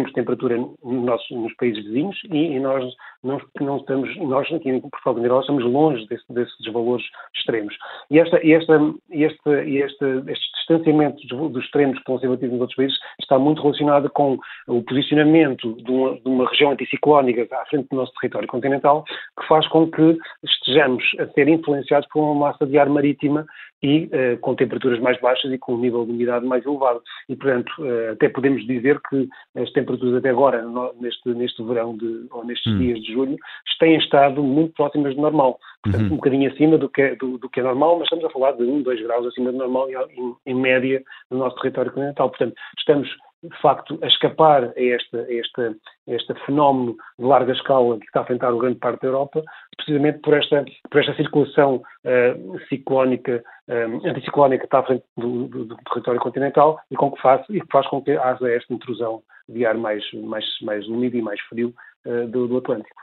de 0.00 0.12
temperatura 0.12 0.56
nos, 0.56 1.30
nos 1.30 1.54
países 1.56 1.84
vizinhos 1.84 2.18
e, 2.30 2.56
e, 2.56 2.60
nós 2.60 2.84
não, 3.22 3.40
não 3.60 3.76
estamos, 3.76 4.16
nós 4.18 4.50
aqui 4.52 4.70
em 4.70 4.80
Portugal 4.80 5.18
e 5.18 5.24
Europa 5.24 5.40
estamos 5.42 5.64
longe 5.64 6.06
desse, 6.06 6.24
desses 6.32 6.72
valores 6.72 7.04
extremos. 7.36 7.74
E, 8.10 8.18
esta, 8.18 8.36
esta, 8.38 8.94
este, 9.10 9.50
este, 9.50 10.04
este 10.26 10.52
distanciamento 10.58 11.26
dos, 11.26 11.52
dos 11.52 11.64
extremos 11.64 11.94
que 11.94 12.00
estão 12.00 12.16
a 12.16 12.20
ser 12.20 12.28
batidos 12.28 12.52
nos 12.52 12.60
outros 12.60 12.76
países 12.76 12.98
está 13.20 13.38
muito 13.38 13.62
relacionado 13.62 14.10
com 14.10 14.38
o 14.68 14.82
posicionamento 14.82 15.74
de 15.82 15.90
uma, 15.90 16.14
de 16.14 16.28
uma 16.28 16.48
região 16.48 16.70
anticiclónica 16.72 17.46
à 17.52 17.66
frente 17.66 17.88
do 17.90 17.96
nosso 17.96 18.12
território 18.20 18.48
continental, 18.48 19.04
que 19.38 19.46
faz 19.46 19.66
com 19.68 19.90
que 19.90 20.18
estejamos 20.44 21.04
a 21.18 21.26
ser 21.28 21.48
influenciados 21.48 22.08
por 22.08 22.22
uma 22.22 22.34
massa 22.34 22.66
de 22.66 22.78
ar 22.78 22.88
marítima 22.88 23.46
e 23.82 24.04
uh, 24.04 24.38
com 24.40 24.54
temperaturas 24.54 25.00
mais 25.00 25.20
baixas 25.20 25.52
e 25.52 25.58
com 25.58 25.74
um 25.74 25.80
nível 25.80 26.04
de 26.04 26.12
umidade 26.12 26.46
mais 26.46 26.64
elevado. 26.64 27.02
E, 27.28 27.34
portanto, 27.34 27.70
uh, 27.80 28.12
até 28.12 28.28
podemos 28.28 28.64
dizer 28.66 29.00
que 29.08 29.28
as 29.56 29.70
temperaturas 29.72 29.81
até 30.16 30.30
agora, 30.30 30.62
no, 30.62 30.92
neste, 31.00 31.28
neste 31.30 31.62
verão 31.62 31.96
de, 31.96 32.26
ou 32.30 32.44
nestes 32.44 32.72
hum. 32.72 32.78
dias 32.78 33.00
de 33.00 33.12
julho, 33.12 33.36
têm 33.82 33.96
estado 33.96 34.40
muito 34.44 34.74
próximas 34.74 35.12
do 35.16 35.20
normal. 35.20 35.58
Portanto, 35.82 36.02
uhum. 36.02 36.12
um 36.12 36.16
bocadinho 36.16 36.48
acima 36.52 36.78
do 36.78 36.88
que, 36.88 37.02
é, 37.02 37.16
do, 37.16 37.36
do, 37.36 37.50
que 37.50 37.58
é 37.58 37.64
normal, 37.64 37.96
mas 37.98 38.04
estamos 38.04 38.24
a 38.24 38.30
falar 38.30 38.52
de 38.52 38.62
1, 38.62 38.82
2 38.82 39.02
graus 39.02 39.26
acima 39.26 39.50
do 39.50 39.58
normal 39.58 39.88
em, 39.90 40.34
em 40.46 40.54
média 40.54 41.02
no 41.28 41.38
nosso 41.38 41.56
território 41.56 41.90
continental. 41.90 42.28
Portanto, 42.28 42.54
estamos 42.78 43.08
de 43.42 43.60
facto, 43.60 43.98
a 44.02 44.06
escapar 44.06 44.64
a, 44.64 44.72
esta, 44.76 45.18
a, 45.18 45.68
a 45.68 46.14
este 46.14 46.34
fenómeno 46.46 46.96
de 47.18 47.24
larga 47.24 47.52
escala 47.52 47.98
que 47.98 48.06
está 48.06 48.20
a 48.20 48.22
enfrentar 48.22 48.52
grande 48.56 48.78
parte 48.78 49.02
da 49.02 49.08
Europa, 49.08 49.42
precisamente 49.76 50.20
por 50.20 50.34
esta, 50.34 50.64
por 50.88 51.00
esta 51.00 51.14
circulação 51.16 51.82
uh, 52.04 52.58
ciclónica, 52.68 53.42
uh, 53.68 54.08
anticiclónica 54.08 54.60
que 54.60 54.66
está 54.66 54.78
à 54.78 54.84
frente 54.84 55.04
do, 55.16 55.48
do, 55.48 55.64
do, 55.64 55.76
território 55.92 56.20
continental 56.20 56.78
e, 56.90 56.94
com 56.94 57.10
que 57.10 57.20
faz, 57.20 57.44
e 57.50 57.60
que 57.60 57.66
faz 57.70 57.86
com 57.88 58.00
que 58.00 58.12
haja 58.12 58.48
esta 58.48 58.72
intrusão 58.72 59.22
de 59.48 59.66
ar 59.66 59.76
mais, 59.76 60.04
mais, 60.12 60.44
mais 60.62 60.86
úmido 60.86 61.16
e 61.16 61.22
mais 61.22 61.40
frio 61.42 61.74
uh, 62.06 62.28
do, 62.28 62.46
do 62.46 62.58
Atlântico. 62.58 63.02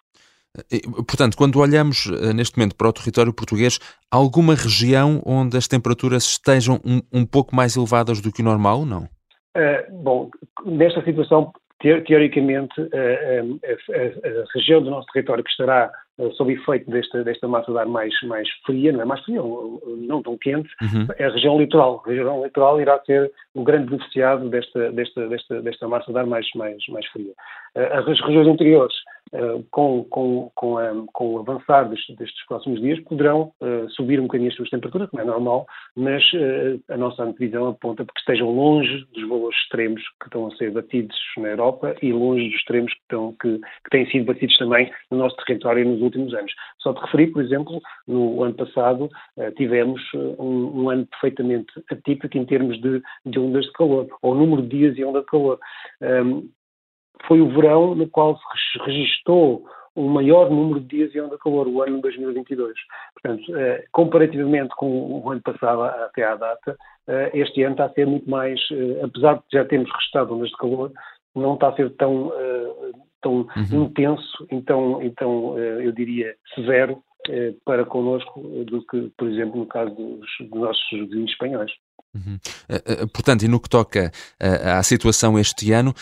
Portanto, 1.07 1.37
quando 1.37 1.59
olhamos 1.59 2.07
neste 2.35 2.57
momento 2.57 2.75
para 2.75 2.89
o 2.89 2.91
território 2.91 3.31
português, 3.31 3.77
alguma 4.11 4.55
região 4.55 5.21
onde 5.23 5.55
as 5.55 5.67
temperaturas 5.67 6.23
estejam 6.23 6.81
um, 6.83 7.01
um 7.13 7.23
pouco 7.25 7.55
mais 7.55 7.75
elevadas 7.75 8.19
do 8.19 8.31
que 8.31 8.41
o 8.41 8.45
normal, 8.45 8.83
não? 8.83 9.07
Uh, 9.57 9.91
bom, 10.03 10.29
nesta 10.65 11.03
situação, 11.03 11.51
teoricamente, 11.79 12.79
a, 12.81 12.85
a, 12.85 14.41
a, 14.41 14.45
região 14.53 14.81
do 14.81 14.91
nosso 14.91 15.07
território 15.13 15.43
que 15.43 15.49
estará 15.49 15.91
sob 16.33 16.51
efeito 16.51 16.89
desta, 16.91 17.23
desta 17.23 17.47
massa 17.47 17.71
de 17.71 17.77
ar 17.77 17.85
mais, 17.85 18.13
mais 18.23 18.47
fria, 18.65 18.91
não 18.91 19.01
é 19.01 19.05
mais 19.05 19.23
fria, 19.23 19.41
não 19.41 20.21
tão 20.21 20.37
quente, 20.37 20.69
uhum. 20.81 21.07
é 21.17 21.25
a 21.25 21.31
região 21.31 21.57
litoral. 21.57 22.03
A 22.05 22.09
região 22.09 22.43
litoral 22.43 22.81
irá 22.81 22.99
ser 23.05 23.31
o 23.55 23.63
grande 23.63 23.87
beneficiado 23.87 24.49
desta, 24.49 24.91
desta, 24.91 25.27
desta, 25.29 25.61
desta 25.61 25.87
massa 25.87 26.11
de 26.11 26.19
ar 26.19 26.25
mais, 26.25 26.45
mais, 26.55 26.85
mais 26.89 27.05
fria. 27.07 27.31
As 27.75 28.05
regiões 28.05 28.47
interiores 28.47 28.93
eh, 29.31 29.63
com, 29.69 30.03
com, 30.05 30.51
com, 30.55 30.77
a, 30.77 30.91
com, 31.13 31.35
o 31.35 31.39
avançar 31.39 31.87
destes, 31.87 32.15
destes, 32.15 32.45
próximos 32.47 32.81
dias, 32.81 32.99
poderão 33.01 33.51
uh, 33.61 33.87
subir 33.91 34.19
um 34.19 34.23
bocadinho 34.23 34.49
as 34.49 34.55
suas 34.55 34.69
temperaturas, 34.69 35.09
como 35.09 35.21
é 35.21 35.25
normal, 35.25 35.67
mas 35.95 36.23
uh, 36.33 36.81
a 36.89 36.97
nossa 36.97 37.23
antevisão 37.23 37.67
aponta 37.67 38.03
para 38.03 38.13
que 38.13 38.19
estejam 38.21 38.49
longe 38.49 39.05
dos 39.13 39.27
valores 39.29 39.57
extremos 39.59 40.01
que 40.19 40.25
estão 40.25 40.47
a 40.47 40.55
ser 40.55 40.71
batidos 40.71 41.15
na 41.37 41.49
Europa 41.49 41.95
e 42.01 42.11
longe 42.11 42.45
dos 42.45 42.55
extremos 42.55 42.91
que, 42.93 43.01
estão, 43.01 43.35
que, 43.39 43.59
que 43.59 43.89
têm 43.91 44.09
sido 44.09 44.25
batidos 44.25 44.57
também 44.57 44.91
no 45.11 45.17
nosso 45.19 45.35
território 45.45 45.85
nos 45.85 46.01
últimos 46.01 46.33
anos. 46.33 46.51
Só 46.79 46.93
te 46.93 47.01
referir, 47.01 47.27
por 47.27 47.43
exemplo, 47.43 47.79
no 48.07 48.43
ano 48.43 48.55
passado 48.55 49.09
tivemos 49.57 50.01
um, 50.13 50.83
um, 50.83 50.89
ano 50.89 51.05
perfeitamente 51.07 51.71
atípico 51.91 52.37
em 52.37 52.45
termos 52.45 52.79
de, 52.81 53.01
de 53.25 53.39
ondas 53.39 53.65
de 53.65 53.71
calor, 53.73 54.07
ou 54.21 54.35
número 54.35 54.63
de 54.63 54.69
dias 54.69 54.97
e 54.97 55.03
onda 55.03 55.19
de 55.19 55.25
calor. 55.25 55.59
Um, 56.01 56.49
foi 57.27 57.41
o 57.41 57.49
verão 57.49 57.95
no 57.95 58.07
qual 58.07 58.37
se 58.37 58.79
registou 58.85 59.65
o 59.95 60.07
maior 60.07 60.49
número 60.49 60.79
de 60.79 60.87
dias 60.87 61.13
e 61.13 61.19
onda 61.19 61.35
de 61.35 61.41
calor, 61.41 61.67
o 61.67 61.81
ano 61.81 61.97
de 61.97 62.01
2022. 62.03 62.73
Portanto, 63.13 63.57
eh, 63.57 63.85
comparativamente 63.91 64.69
com 64.77 65.21
o 65.21 65.29
ano 65.29 65.41
passado 65.41 65.83
até 65.83 66.23
à 66.23 66.35
data, 66.35 66.77
eh, 67.07 67.31
este 67.33 67.63
ano 67.63 67.73
está 67.73 67.85
a 67.85 67.89
ser 67.89 68.07
muito 68.07 68.29
mais, 68.29 68.59
eh, 68.71 69.01
apesar 69.03 69.35
de 69.35 69.43
já 69.51 69.65
termos 69.65 69.91
registrado 69.91 70.33
ondas 70.33 70.49
de 70.49 70.57
calor, 70.57 70.91
não 71.35 71.55
está 71.55 71.69
a 71.69 71.75
ser 71.75 71.89
tão, 71.95 72.31
tão 73.21 73.33
uhum. 73.33 73.83
intenso, 73.83 74.47
então, 74.49 75.01
então 75.03 75.57
eu 75.59 75.91
diria 75.91 76.35
severo 76.55 77.01
para 77.63 77.85
connosco 77.85 78.41
do 78.65 78.81
que, 78.87 79.11
por 79.15 79.27
exemplo, 79.27 79.59
no 79.59 79.67
caso 79.67 79.93
dos, 79.93 80.49
dos 80.49 80.59
nossos 80.59 80.89
vizinhos 80.91 81.31
espanhóis. 81.31 81.71
Uhum. 82.15 82.39
Uh, 82.69 83.03
uh, 83.03 83.07
portanto, 83.09 83.43
e 83.43 83.47
no 83.47 83.59
que 83.59 83.69
toca 83.69 84.11
uh, 84.41 84.79
à 84.79 84.83
situação 84.83 85.37
este 85.37 85.71
ano, 85.71 85.93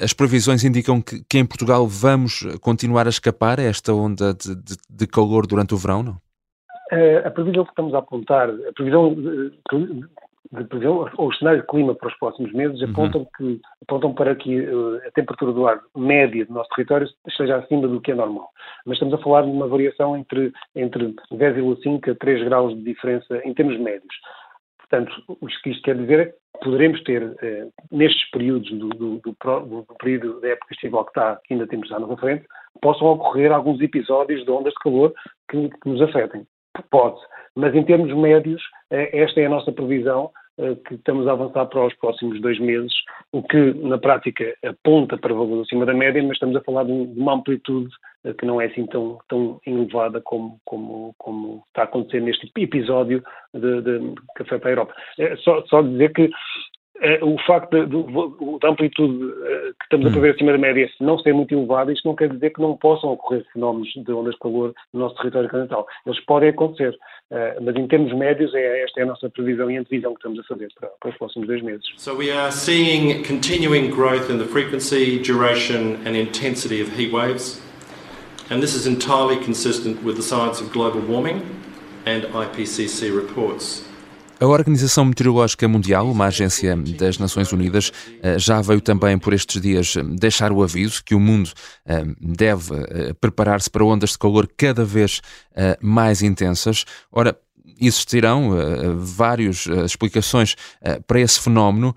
as 0.00 0.12
previsões 0.12 0.64
indicam 0.64 1.02
que, 1.02 1.24
que, 1.28 1.38
em 1.38 1.46
Portugal 1.46 1.86
vamos 1.86 2.46
continuar 2.60 3.06
a 3.06 3.10
escapar 3.10 3.58
a 3.58 3.64
esta 3.64 3.92
onda 3.92 4.32
de, 4.32 4.54
de, 4.54 4.76
de 4.88 5.06
calor 5.06 5.46
durante 5.46 5.74
o 5.74 5.76
verão, 5.76 6.02
não? 6.02 6.16
a 7.24 7.30
previsão 7.32 7.64
que 7.64 7.70
estamos 7.70 7.92
a 7.94 7.98
apontar, 7.98 8.48
a 8.48 8.72
previsão 8.72 9.12
de, 9.12 9.50
de 10.52 10.64
previsão, 10.68 11.10
ou 11.16 11.28
o 11.28 11.34
cenário 11.34 11.62
de 11.62 11.66
clima 11.66 11.96
para 11.96 12.08
os 12.08 12.16
próximos 12.16 12.52
meses 12.52 12.80
uhum. 12.80 12.90
apontam, 12.90 13.26
que, 13.36 13.60
apontam 13.82 14.14
para 14.14 14.36
que 14.36 14.64
a 15.04 15.10
temperatura 15.10 15.52
do 15.52 15.66
ar 15.66 15.80
média 15.96 16.46
do 16.46 16.54
nosso 16.54 16.70
território 16.76 17.08
esteja 17.26 17.56
acima 17.56 17.88
do 17.88 18.00
que 18.00 18.12
é 18.12 18.14
normal. 18.14 18.50
Mas 18.84 18.94
estamos 18.94 19.14
a 19.14 19.18
falar 19.18 19.42
de 19.42 19.50
uma 19.50 19.66
variação 19.66 20.16
entre, 20.16 20.52
entre 20.76 21.12
10,5 21.32 22.12
a 22.12 22.14
3 22.14 22.44
graus 22.44 22.72
de 22.76 22.84
diferença 22.84 23.40
em 23.44 23.52
termos 23.52 23.78
médios. 23.80 24.14
Portanto, 24.88 25.22
o 25.28 25.46
que 25.46 25.70
isto 25.70 25.82
quer 25.82 25.96
dizer 25.96 26.20
é 26.20 26.24
que 26.26 26.34
poderemos 26.62 27.02
ter, 27.02 27.36
eh, 27.42 27.66
nestes 27.90 28.30
períodos 28.30 28.70
do, 28.70 28.88
do, 28.90 29.18
do, 29.18 29.36
do, 29.82 29.94
período 29.98 30.40
da 30.40 30.48
época 30.48 30.74
estival 30.74 31.04
que, 31.04 31.10
está, 31.10 31.40
que 31.44 31.54
ainda 31.54 31.66
temos 31.66 31.90
anos 31.90 32.10
à 32.10 32.16
frente, 32.16 32.46
possam 32.80 33.08
ocorrer 33.08 33.52
alguns 33.52 33.80
episódios 33.80 34.44
de 34.44 34.50
ondas 34.50 34.72
de 34.72 34.78
calor 34.80 35.12
que, 35.50 35.68
que 35.68 35.88
nos 35.88 36.00
afetem. 36.02 36.46
Pode. 36.90 37.18
Mas 37.54 37.74
em 37.74 37.84
termos 37.84 38.14
médios, 38.14 38.62
eh, 38.90 39.22
esta 39.22 39.40
é 39.40 39.46
a 39.46 39.50
nossa 39.50 39.72
previsão 39.72 40.30
que 40.86 40.94
estamos 40.94 41.28
a 41.28 41.32
avançar 41.32 41.66
para 41.66 41.86
os 41.86 41.94
próximos 41.94 42.40
dois 42.40 42.58
meses, 42.58 42.92
o 43.32 43.42
que 43.42 43.74
na 43.74 43.98
prática 43.98 44.56
aponta 44.64 45.18
para 45.18 45.34
valores 45.34 45.66
acima 45.66 45.84
da 45.84 45.92
média, 45.92 46.22
mas 46.22 46.32
estamos 46.32 46.56
a 46.56 46.62
falar 46.62 46.84
de 46.84 46.92
uma 46.92 47.34
amplitude 47.34 47.92
eh, 48.24 48.32
que 48.32 48.46
não 48.46 48.60
é 48.60 48.66
assim 48.66 48.86
tão, 48.86 49.18
tão 49.28 49.60
elevada 49.66 50.20
como, 50.20 50.58
como, 50.64 51.14
como 51.18 51.62
está 51.68 51.82
a 51.82 51.84
acontecer 51.84 52.20
neste 52.20 52.50
episódio 52.56 53.22
de, 53.52 53.82
de 53.82 54.14
Café 54.34 54.58
para 54.58 54.70
a 54.70 54.72
Europa. 54.72 54.94
É 55.18 55.36
só, 55.36 55.62
só 55.66 55.82
dizer 55.82 56.12
que 56.12 56.30
o 57.22 57.36
facto 57.46 57.70
da 58.60 58.68
amplitude 58.68 59.32
eh, 59.44 59.72
que 59.78 59.84
estamos 59.84 60.06
a 60.06 60.10
prever 60.10 60.34
acima 60.34 60.52
da 60.52 60.58
média 60.58 60.88
não 61.00 61.18
ser 61.18 61.34
muito 61.34 61.54
elevada, 61.54 61.92
isto 61.92 62.08
não 62.08 62.16
quer 62.16 62.30
dizer 62.30 62.50
que 62.50 62.60
não 62.60 62.76
possam 62.76 63.12
ocorrer 63.12 63.44
fenómenos 63.52 63.88
de 63.94 64.12
ondas 64.12 64.34
de 64.34 64.40
calor 64.40 64.74
no 64.92 65.00
nosso 65.00 65.14
território 65.16 65.48
continental. 65.48 65.86
Eles 66.06 66.18
podem 66.24 66.48
acontecer, 66.48 66.96
eh, 67.30 67.58
mas 67.60 67.76
em 67.76 67.86
termos 67.86 68.12
médios, 68.14 68.54
é, 68.54 68.82
esta 68.82 69.00
é 69.00 69.02
a 69.02 69.06
nossa 69.06 69.28
previsão 69.28 69.70
e 69.70 69.76
antevisão 69.76 70.14
que 70.14 70.20
estamos 70.20 70.38
a 70.40 70.42
fazer 70.44 70.68
para, 70.78 70.88
para 71.00 71.10
os 71.10 71.16
próximos 71.18 71.46
dois 71.46 71.62
meses. 71.62 71.84
So 71.98 72.16
we 72.16 72.30
are 72.30 72.50
seeing 72.50 73.22
continuing 73.24 73.90
growth 73.90 74.30
in 74.30 74.38
the 74.38 74.46
frequency, 74.46 75.18
duration 75.20 75.98
and 76.06 76.16
intensity 76.16 76.80
of 76.80 76.98
heat 76.98 77.12
waves, 77.12 77.60
and 78.50 78.62
this 78.62 78.74
is 78.74 78.86
entirely 78.86 79.36
consistent 79.36 80.02
with 80.02 80.16
the 80.16 80.22
science 80.22 80.62
of 80.62 80.72
global 80.72 81.00
warming 81.00 81.42
and 82.06 82.24
IPCC 82.32 83.14
reports. 83.14 83.85
A 84.38 84.46
Organização 84.46 85.06
Meteorológica 85.06 85.66
Mundial, 85.66 86.10
uma 86.10 86.26
agência 86.26 86.76
das 86.76 87.16
Nações 87.16 87.50
Unidas, 87.52 87.90
eh, 88.22 88.38
já 88.38 88.60
veio 88.60 88.82
também 88.82 89.18
por 89.18 89.32
estes 89.32 89.62
dias 89.62 89.96
eh, 89.96 90.02
deixar 90.02 90.52
o 90.52 90.62
aviso 90.62 91.02
que 91.02 91.14
o 91.14 91.20
mundo 91.20 91.50
eh, 91.86 92.04
deve 92.20 93.14
preparar-se 93.18 93.70
para 93.70 93.82
ondas 93.82 94.10
de 94.10 94.18
calor 94.18 94.46
cada 94.54 94.84
vez 94.84 95.22
mais 95.80 96.20
intensas. 96.22 96.84
Ora, 97.10 97.38
existirão 97.80 98.50
várias 98.98 99.66
explicações 99.84 100.54
para 101.06 101.20
esse 101.20 101.40
fenómeno, 101.40 101.94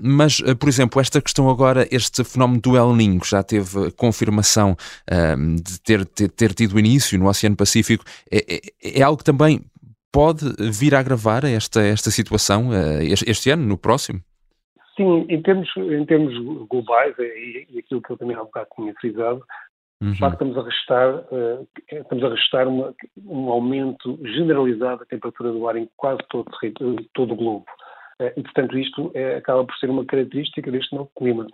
mas, 0.00 0.40
por 0.58 0.68
exemplo, 0.68 1.00
esta 1.00 1.20
questão 1.20 1.48
agora, 1.48 1.86
este 1.90 2.24
fenómeno 2.24 2.60
do 2.60 2.76
El 2.76 2.94
Niño, 2.94 3.20
já 3.24 3.42
teve 3.42 3.90
confirmação 3.92 4.76
de 5.60 5.80
ter, 5.80 6.04
ter, 6.06 6.30
ter, 6.30 6.54
tido 6.54 6.78
início 6.78 7.18
no 7.18 7.28
Oceano 7.28 7.56
Pacífico, 7.56 8.04
é, 8.30 8.56
é, 8.56 9.00
é 9.00 9.02
algo 9.02 9.18
que 9.18 9.24
também 9.24 9.64
pode 10.12 10.44
vir 10.72 10.94
a 10.94 11.00
agravar 11.00 11.44
esta, 11.44 11.80
esta 11.82 12.10
situação 12.10 12.70
uh, 12.70 13.02
este, 13.02 13.30
este, 13.30 13.50
ano, 13.50 13.66
no 13.66 13.78
próximo? 13.78 14.20
Sim, 14.96 15.26
em 15.28 15.40
termos, 15.42 15.68
em 15.76 16.04
termos 16.06 16.34
globais, 16.68 17.14
e, 17.18 17.66
e 17.70 17.78
aquilo 17.78 18.02
que 18.02 18.10
eu 18.10 18.16
também 18.16 18.36
há 18.36 18.42
bocado 18.42 18.68
tinha 18.76 18.92
frisado, 18.94 19.44
Uhum. 20.00 20.12
De 20.12 20.18
facto, 20.18 20.34
estamos 20.34 20.56
a 20.56 20.62
registrar, 20.62 21.14
uh, 21.32 21.68
estamos 21.90 22.24
a 22.24 22.28
registrar 22.28 22.68
uma, 22.68 22.94
um 23.26 23.50
aumento 23.50 24.18
generalizado 24.24 25.00
da 25.00 25.06
temperatura 25.06 25.50
do 25.50 25.68
ar 25.68 25.76
em 25.76 25.88
quase 25.96 26.20
todo, 26.28 26.48
todo 27.14 27.32
o 27.32 27.36
globo. 27.36 27.66
Uh, 28.20 28.30
e, 28.36 28.42
portanto, 28.42 28.78
isto 28.78 29.10
é, 29.14 29.36
acaba 29.36 29.64
por 29.64 29.74
ser 29.76 29.90
uma 29.90 30.04
característica 30.04 30.70
deste 30.70 30.94
novo 30.94 31.10
clima. 31.16 31.46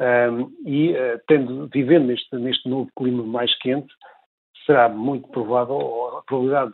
Um, 0.00 0.50
e, 0.64 0.92
uh, 0.92 1.20
tendo, 1.28 1.68
vivendo 1.68 2.06
neste, 2.06 2.34
neste 2.36 2.66
novo 2.68 2.90
clima 2.96 3.22
mais 3.22 3.54
quente, 3.58 3.92
será 4.66 4.88
muito 4.88 5.28
provável, 5.28 5.76
ou 5.76 6.18
a 6.18 6.22
probabilidade 6.22 6.72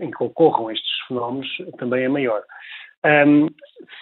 em 0.00 0.10
que 0.10 0.24
ocorram 0.24 0.70
estes 0.70 1.06
fenómenos 1.06 1.48
também 1.78 2.04
é 2.04 2.08
maior. 2.08 2.42
Um, 3.04 3.48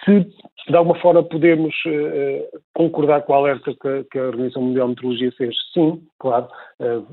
se 0.03 0.27
de 0.67 0.75
alguma 0.75 0.99
forma 0.99 1.23
podemos 1.23 1.73
uh, 1.85 2.59
concordar 2.73 3.21
com 3.21 3.33
a 3.33 3.37
alerta 3.37 3.73
que, 3.79 4.03
que, 4.11 4.19
a 4.19 4.23
Organização 4.23 4.63
Mundial 4.63 4.87
de 4.87 4.95
Meteorologia 4.95 5.31
fez, 5.33 5.55
sim, 5.73 6.01
claro. 6.19 6.47
Uh, 6.79 7.05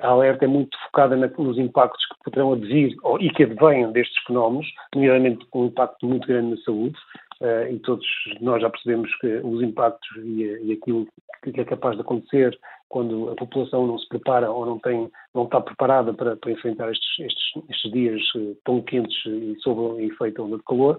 a 0.00 0.08
alerta 0.08 0.44
é 0.44 0.48
muito 0.48 0.78
focada 0.86 1.16
na, 1.16 1.26
nos 1.26 1.58
impactos 1.58 2.06
que 2.06 2.24
poderão 2.24 2.52
advir 2.52 2.94
ou, 3.02 3.20
e 3.20 3.30
que 3.30 3.42
advenham 3.42 3.92
destes 3.92 4.16
fenómenos, 4.26 4.66
nomeadamente 4.94 5.44
com 5.46 5.62
um 5.62 5.66
impacto 5.66 6.06
muito 6.06 6.26
grande 6.26 6.52
na 6.52 6.56
saúde. 6.62 6.96
Uh, 7.40 7.72
e 7.72 7.78
todos 7.80 8.06
nós 8.40 8.62
já 8.62 8.70
percebemos 8.70 9.14
que 9.16 9.26
os 9.42 9.60
impactos 9.60 10.08
e, 10.18 10.44
e 10.62 10.72
aquilo 10.72 11.06
que 11.42 11.60
é 11.60 11.64
capaz 11.64 11.96
de 11.96 12.02
acontecer 12.02 12.56
quando 12.94 13.28
a 13.28 13.34
população 13.34 13.88
não 13.88 13.98
se 13.98 14.08
prepara 14.08 14.48
ou 14.48 14.64
não, 14.64 14.78
tem, 14.78 15.10
não 15.34 15.46
está 15.46 15.60
preparada 15.60 16.14
para, 16.14 16.36
para 16.36 16.52
enfrentar 16.52 16.92
estes, 16.92 17.18
estes, 17.18 17.64
estes, 17.68 17.90
dias 17.90 18.22
eh, 18.36 18.54
tão 18.64 18.80
quentes 18.82 19.16
e 19.26 19.56
sob 19.58 19.80
o 19.80 20.00
efeito 20.00 20.44
onda 20.44 20.58
de 20.58 20.62
calor. 20.62 20.96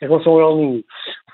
Em 0.00 0.06
relação 0.06 0.34
ao 0.34 0.60
El 0.60 0.78
o 0.78 0.84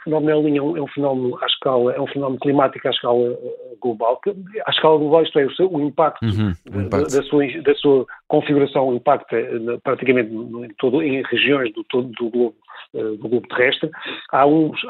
fenómeno 0.03 0.49
El 0.49 0.57
é 0.57 0.63
um, 0.63 0.77
é 0.79 0.81
um 0.81 0.87
fenómeno 0.87 1.39
à 1.43 1.45
escala, 1.45 1.93
é 1.93 2.01
um 2.01 2.07
fenómeno 2.07 2.41
climático 2.41 2.89
à 2.89 2.91
escala 2.91 3.23
eh, 3.23 3.77
global, 3.83 4.19
à 4.65 4.71
escala 4.71 4.97
global, 4.97 5.23
isto 5.25 5.39
é, 5.41 5.45
o, 5.45 5.77
o 5.77 5.81
impacto, 5.83 6.25
uhum, 6.25 6.55
o 6.75 6.81
impacto. 6.81 7.11
Da, 7.11 7.19
da, 7.19 7.23
sua, 7.25 7.47
da 7.61 7.75
sua 7.75 8.07
configuração 8.29 8.95
impacta 8.95 9.37
praticamente 9.85 10.33
em, 10.33 10.69
todo, 10.79 11.03
em 11.03 11.23
regiões 11.25 11.71
do, 11.75 11.85
todo, 11.85 12.09
do 12.09 12.31
globo 12.31 12.57
eh, 12.95 13.03
do 13.03 13.29
globo 13.29 13.47
terrestre. 13.49 13.91
Há 14.33 14.47
uns, 14.47 14.81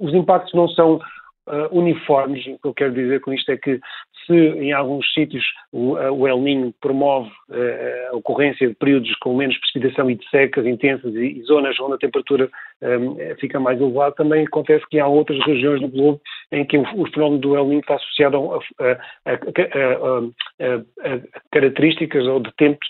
os 0.00 0.14
impactos 0.14 0.54
não 0.54 0.66
são 0.68 0.98
uh, 1.46 1.76
uniformes. 1.76 2.44
O 2.46 2.58
que 2.58 2.68
eu 2.68 2.74
quero 2.74 2.92
dizer 2.92 3.20
com 3.20 3.32
isto 3.32 3.50
é 3.50 3.56
que 3.56 3.80
se 4.26 4.34
em 4.34 4.72
alguns 4.72 5.12
sítios 5.12 5.44
o, 5.72 5.94
uh, 5.94 6.12
o 6.12 6.28
El 6.28 6.40
Niño 6.40 6.74
promove 6.80 7.28
uh, 7.48 8.12
a 8.12 8.16
ocorrência 8.16 8.68
de 8.68 8.74
períodos 8.74 9.14
com 9.16 9.36
menos 9.36 9.58
precipitação 9.58 10.10
e 10.10 10.14
de 10.14 10.28
secas 10.28 10.66
intensas 10.66 11.14
e, 11.14 11.38
e 11.38 11.42
zonas 11.42 11.78
onde 11.80 11.94
a 11.94 11.98
temperatura 11.98 12.48
um, 12.82 13.16
fica 13.38 13.60
mais 13.60 13.80
elevada, 13.80 14.14
também 14.14 14.44
acontece 14.44 14.84
que 14.90 14.98
há 14.98 15.06
outras 15.06 15.38
regiões 15.44 15.80
do 15.80 15.88
globo 15.88 16.20
em 16.50 16.64
que 16.64 16.76
o, 16.76 16.82
o 16.82 17.06
fenómeno 17.10 17.40
do 17.40 17.56
El 17.56 17.66
Niño 17.66 17.80
está 17.80 17.94
associado 17.94 18.54
a, 18.54 18.84
a, 18.84 19.32
a, 19.32 21.14
a 21.14 21.20
características 21.50 22.26
ou 22.26 22.40
de 22.40 22.52
tempos 22.56 22.88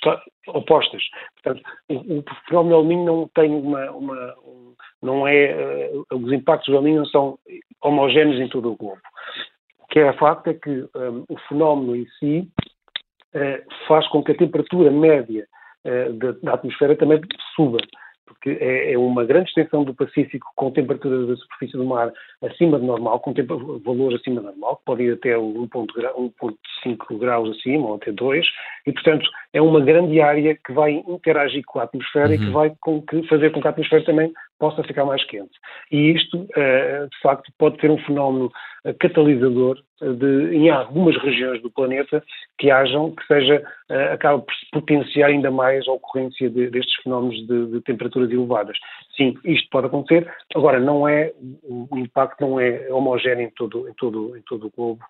opostas. 0.49 1.03
Portanto, 1.43 1.63
o, 1.89 2.19
o 2.19 2.25
fenómeno 2.49 2.81
El 2.81 2.85
Niño 2.87 3.05
não 3.05 3.29
tem 3.35 3.51
uma, 3.55 3.91
uma 3.91 4.35
não 5.03 5.27
é, 5.27 5.91
os 6.13 6.33
impactos 6.33 6.69
do 6.69 6.77
El 6.77 6.83
Niño 6.83 7.07
são 7.07 7.39
homogéneos 7.83 8.41
em 8.41 8.49
todo 8.49 8.73
o 8.73 8.77
globo. 8.77 9.01
O 9.81 9.87
que 9.89 9.99
é 9.99 10.13
facto 10.15 10.49
é 10.49 10.55
que 10.55 10.71
um, 10.71 11.25
o 11.29 11.39
fenómeno 11.49 11.97
em 11.97 12.07
si 12.19 12.49
uh, 13.35 13.87
faz 13.87 14.07
com 14.09 14.23
que 14.23 14.33
a 14.33 14.37
temperatura 14.37 14.91
média 14.91 15.47
uh, 15.85 16.13
da, 16.15 16.33
da, 16.43 16.55
atmosfera 16.55 16.97
também 16.97 17.21
suba, 17.55 17.79
porque 18.33 18.59
é, 18.61 18.93
é, 18.93 18.99
uma 18.99 19.25
grande 19.25 19.49
extensão 19.49 19.85
do 19.85 19.95
Pacífico 19.95 20.47
com 20.57 20.71
temperaturas 20.71 21.29
da 21.29 21.37
superfície 21.37 21.77
do 21.77 21.85
mar 21.85 22.13
acima 22.43 22.79
de 22.79 22.87
normal, 22.87 23.21
com 23.21 23.33
valores 23.85 24.21
acima 24.21 24.41
de 24.41 24.47
normal, 24.47 24.77
que 24.77 24.85
pode 24.85 25.03
ir 25.05 25.13
até 25.13 25.37
1.5 25.37 27.19
graus 27.19 27.51
acima 27.57 27.87
ou 27.87 27.95
até 27.97 28.13
2, 28.13 28.47
e 28.87 28.93
portanto 28.93 29.29
é 29.53 29.61
uma 29.61 29.81
grande 29.81 30.21
área 30.21 30.55
que 30.55 30.73
vai 30.73 30.93
interagir 31.07 31.63
com 31.67 31.79
a 31.79 31.85
atmosfera 31.85 32.29
uhum. 32.29 32.35
e 32.35 32.39
que 32.39 32.51
vai 32.51 32.73
com 32.81 33.03
que, 33.03 33.23
fazer 33.29 33.51
com 33.51 33.61
que 33.61 33.67
a 33.67 33.71
atmosfera 33.71 34.05
também 34.05 34.33
possa 34.63 34.85
ficar 34.85 35.05
mais 35.05 35.25
quente. 35.25 35.51
E 35.91 36.13
isto, 36.13 36.47
eh, 36.57 37.09
de 37.11 37.21
facto, 37.21 37.53
pode 37.59 37.81
ser 37.81 37.91
um 37.91 37.99
fenómeno 37.99 38.49
eh, 38.85 38.93
catalisador 38.93 39.77
eh, 40.01 40.13
de, 40.13 40.55
em 40.55 40.71
algumas 40.71 41.21
regiões 41.21 41.61
do 41.63 41.69
planeta 41.69 42.23
que 42.61 42.71
hajam, 42.71 43.11
que 43.11 43.27
seja, 43.27 43.61
acaba 44.13 44.39
por 44.39 44.55
potenciar 44.73 45.31
ainda 45.31 45.51
mais 45.51 45.87
a 45.89 45.93
ocorrência 45.93 46.49
de, 46.49 46.71
destes 46.71 46.95
fenómenos 47.03 47.45
de, 47.49 47.73
de, 47.73 47.81
temperaturas 47.81 48.31
elevadas. 48.31 48.79
Sim, 49.17 49.35
isto 49.45 49.69
pode 49.69 49.89
acontecer, 49.89 50.33
agora 50.55 50.79
não 50.79 51.09
é, 51.09 51.33
o 51.65 51.99
impacto 51.99 52.41
não 52.41 52.61
é 52.61 52.87
homogéneo 52.89 53.49
em 53.49 53.51
todo, 53.51 53.89
em 53.89 53.95
todo, 53.95 54.37
em 54.37 54.43
todo 54.43 54.69
o 54.69 54.71
globo, 54.71 55.03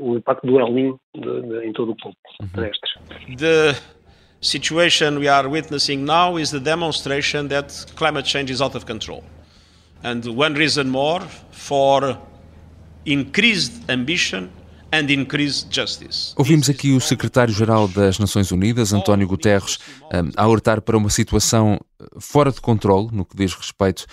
o 0.00 0.16
impacto 0.16 0.46
do 0.46 0.58
El 0.58 0.72
Niño 0.72 1.00
em 1.62 1.72
todo 1.74 1.92
o 1.92 1.94
globo 1.94 2.16
uhum. 2.40 2.48
terrestre. 2.54 2.90
The 3.36 4.01
situation 4.42 5.18
we 5.18 5.28
are 5.28 5.48
witnessing 5.48 6.04
now 6.04 6.36
is 6.36 6.50
the 6.50 6.60
demonstration 6.60 7.48
that 7.48 7.86
climate 7.96 8.26
change 8.26 8.50
is 8.50 8.60
out 8.60 8.74
of 8.74 8.84
control. 8.84 9.24
And 10.02 10.24
one 10.26 10.54
reason 10.54 10.90
more 10.90 11.20
for 11.52 12.18
increased 13.06 13.88
ambition. 13.88 14.50
Ouvimos 16.36 16.68
aqui 16.68 16.92
o 16.92 17.00
secretário-geral 17.00 17.88
das 17.88 18.18
Nações 18.18 18.50
Unidas, 18.52 18.92
António 18.92 19.26
Guterres, 19.26 19.78
a 20.36 20.42
alertar 20.42 20.82
para 20.82 20.98
uma 20.98 21.08
situação 21.08 21.80
fora 22.20 22.52
de 22.52 22.60
controle 22.60 23.08
no 23.10 23.24
que 23.24 23.34
diz 23.34 23.54
respeito 23.54 24.04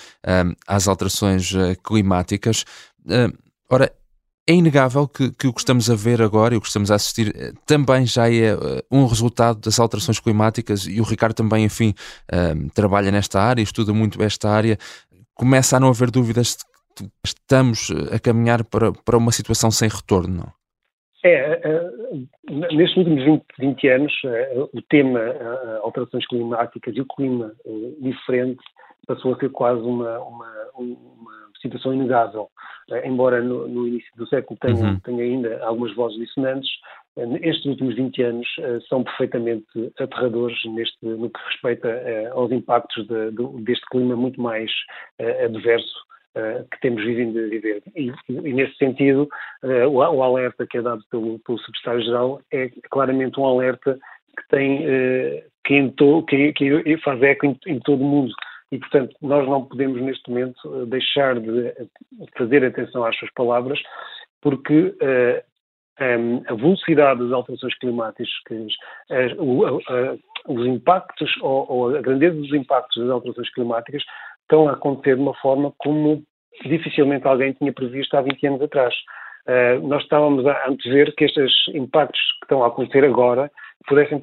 às 0.66 0.88
alterações 0.88 1.52
uh, 1.52 1.76
climáticas. 1.84 2.64
Ora, 3.70 3.92
é 4.50 4.54
inegável 4.54 5.08
que, 5.08 5.32
que, 5.32 5.48
o 5.48 5.54
que 5.54 5.60
estamos 5.60 5.92
a 5.92 5.96
ver 5.96 6.24
agora 6.24 6.56
e 6.56 6.58
o 6.58 6.62
que 6.62 6.66
estamos 6.66 6.90
a 6.90 6.96
assistir 6.96 7.28
eh, 7.36 7.52
também 7.68 8.04
já 8.08 8.28
é 8.28 8.56
uh, 8.56 8.82
um 8.92 9.06
resultado 9.06 9.60
das 9.60 9.80
alterações 9.80 10.20
climáticas 10.20 10.88
e 10.88 11.00
o 11.00 11.04
Ricardo 11.04 11.36
também, 11.36 11.66
enfim, 11.66 11.94
uh, 12.34 12.74
trabalha 12.74 13.12
nesta 13.12 13.40
área, 13.40 13.62
estuda 13.62 13.94
muito 13.94 14.22
esta 14.24 14.50
área. 14.50 14.76
Começa 15.36 15.78
a 15.78 15.80
não 15.80 15.90
haver 15.90 16.10
dúvidas 16.10 16.58
de 16.58 17.04
que 17.04 17.12
estamos 17.24 17.92
a 18.12 18.20
caminhar 18.20 18.66
para, 18.66 18.92
para 18.92 19.18
uma 19.18 19.32
situação 19.32 19.70
sem 19.70 19.88
retorno, 19.88 20.38
não? 20.38 20.60
É, 21.24 21.60
nestes 22.50 22.98
últimos 22.98 23.24
20, 23.26 23.44
20 23.60 23.88
anos, 23.90 24.14
o 24.74 24.82
tema 24.90 25.20
alterações 25.84 26.26
climáticas 26.26 26.96
e 26.96 27.02
o 27.02 27.06
clima 27.06 27.52
diferente 28.00 28.62
passou 29.06 29.34
a 29.34 29.38
ser 29.38 29.50
quase 29.50 29.82
uma, 29.82 30.18
uma, 30.20 30.52
uma 30.78 31.32
situação 31.62 31.94
inegável. 31.94 32.50
Eh, 32.92 33.08
embora 33.08 33.42
no, 33.42 33.68
no, 33.68 33.88
início 33.88 34.12
do 34.16 34.28
século 34.28 34.58
tenha, 34.60 34.92
uhum. 34.92 35.00
tenha, 35.00 35.24
ainda 35.24 35.64
algumas 35.64 35.94
vozes 35.96 36.18
dissonantes, 36.20 36.70
eh, 37.18 37.40
estes 37.42 37.66
últimos 37.66 37.96
20 37.96 38.24
anos 38.24 38.48
uh, 38.60 38.82
são 38.88 39.04
perfeitamente 39.04 39.66
aterradores 40.00 40.58
neste, 40.66 40.98
no 41.06 41.30
que 41.30 41.40
respeita 41.48 41.90
aos 42.32 42.52
impactos 42.52 43.08
de, 43.08 43.32
de, 43.32 43.64
deste 43.64 43.86
clima 43.88 44.16
muito 44.16 44.42
mais 44.42 44.72
adverso 45.44 46.08
que 46.72 46.80
temos 46.80 47.04
vivido 47.04 47.38
a 47.38 47.48
viver. 47.50 47.84
E, 47.98 48.14
e 48.30 48.54
nesse 48.54 48.78
sentido, 48.78 49.28
o, 49.92 50.02
alerta 50.02 50.66
que 50.66 50.78
é 50.78 50.82
dado 50.82 51.04
pelo, 51.10 51.40
pelo 51.40 51.60
Secretário-Geral 51.60 52.40
é 52.54 52.70
claramente 52.90 53.38
um 53.40 53.46
alerta 53.46 54.00
que 54.38 54.48
tem 54.48 54.86
que, 55.66 55.90
to, 55.98 56.24
que, 56.24 56.54
que 56.54 56.98
faz 57.00 57.22
eco 57.24 57.48
em, 57.48 57.60
em 57.68 57.80
todo 57.80 58.02
o 58.02 58.06
mundo 58.06 58.34
e, 58.72 58.78
portanto, 58.78 59.16
nós 59.22 59.48
não 59.48 59.66
podemos 59.66 60.02
neste 60.02 60.30
momento 60.30 60.60
eh, 60.66 60.86
deixar 60.86 61.40
de 61.40 61.74
fazer 62.38 62.64
atenção 62.64 63.04
às 63.04 63.18
suas 63.18 63.32
palavras, 63.34 63.80
porque 64.42 64.96
eh, 65.02 65.44
a 66.48 66.54
velocidade 66.54 67.20
das 67.22 67.32
alterações 67.32 67.78
climáticas, 67.78 68.30
as, 69.12 69.34
os 70.48 70.66
impactos 70.66 71.30
ou, 71.42 71.94
a 71.94 72.02
grandeza 72.02 72.38
dos 72.38 72.54
impactos 72.54 73.04
das 73.04 73.12
alterações 73.12 73.54
climáticas 73.54 74.02
estão 74.44 74.70
a 74.70 74.74
acontecer 74.74 75.16
de 75.16 75.22
uma 75.22 75.34
forma 75.36 75.74
como 75.78 76.24
dificilmente 76.64 77.28
alguém 77.28 77.52
tinha 77.52 77.74
previsto 77.74 78.16
há 78.16 78.22
20 78.22 78.48
anos 78.48 78.62
atrás. 78.62 78.96
Nós 79.84 80.02
estávamos 80.04 80.46
a 80.48 80.70
antever 80.70 81.14
que 81.16 81.26
estes 81.26 81.54
impactos 81.74 82.22
que 82.40 82.46
estão 82.46 82.64
a 82.64 82.68
acontecer 82.68 83.04
agora 83.04 83.52
pudessem 83.86 84.22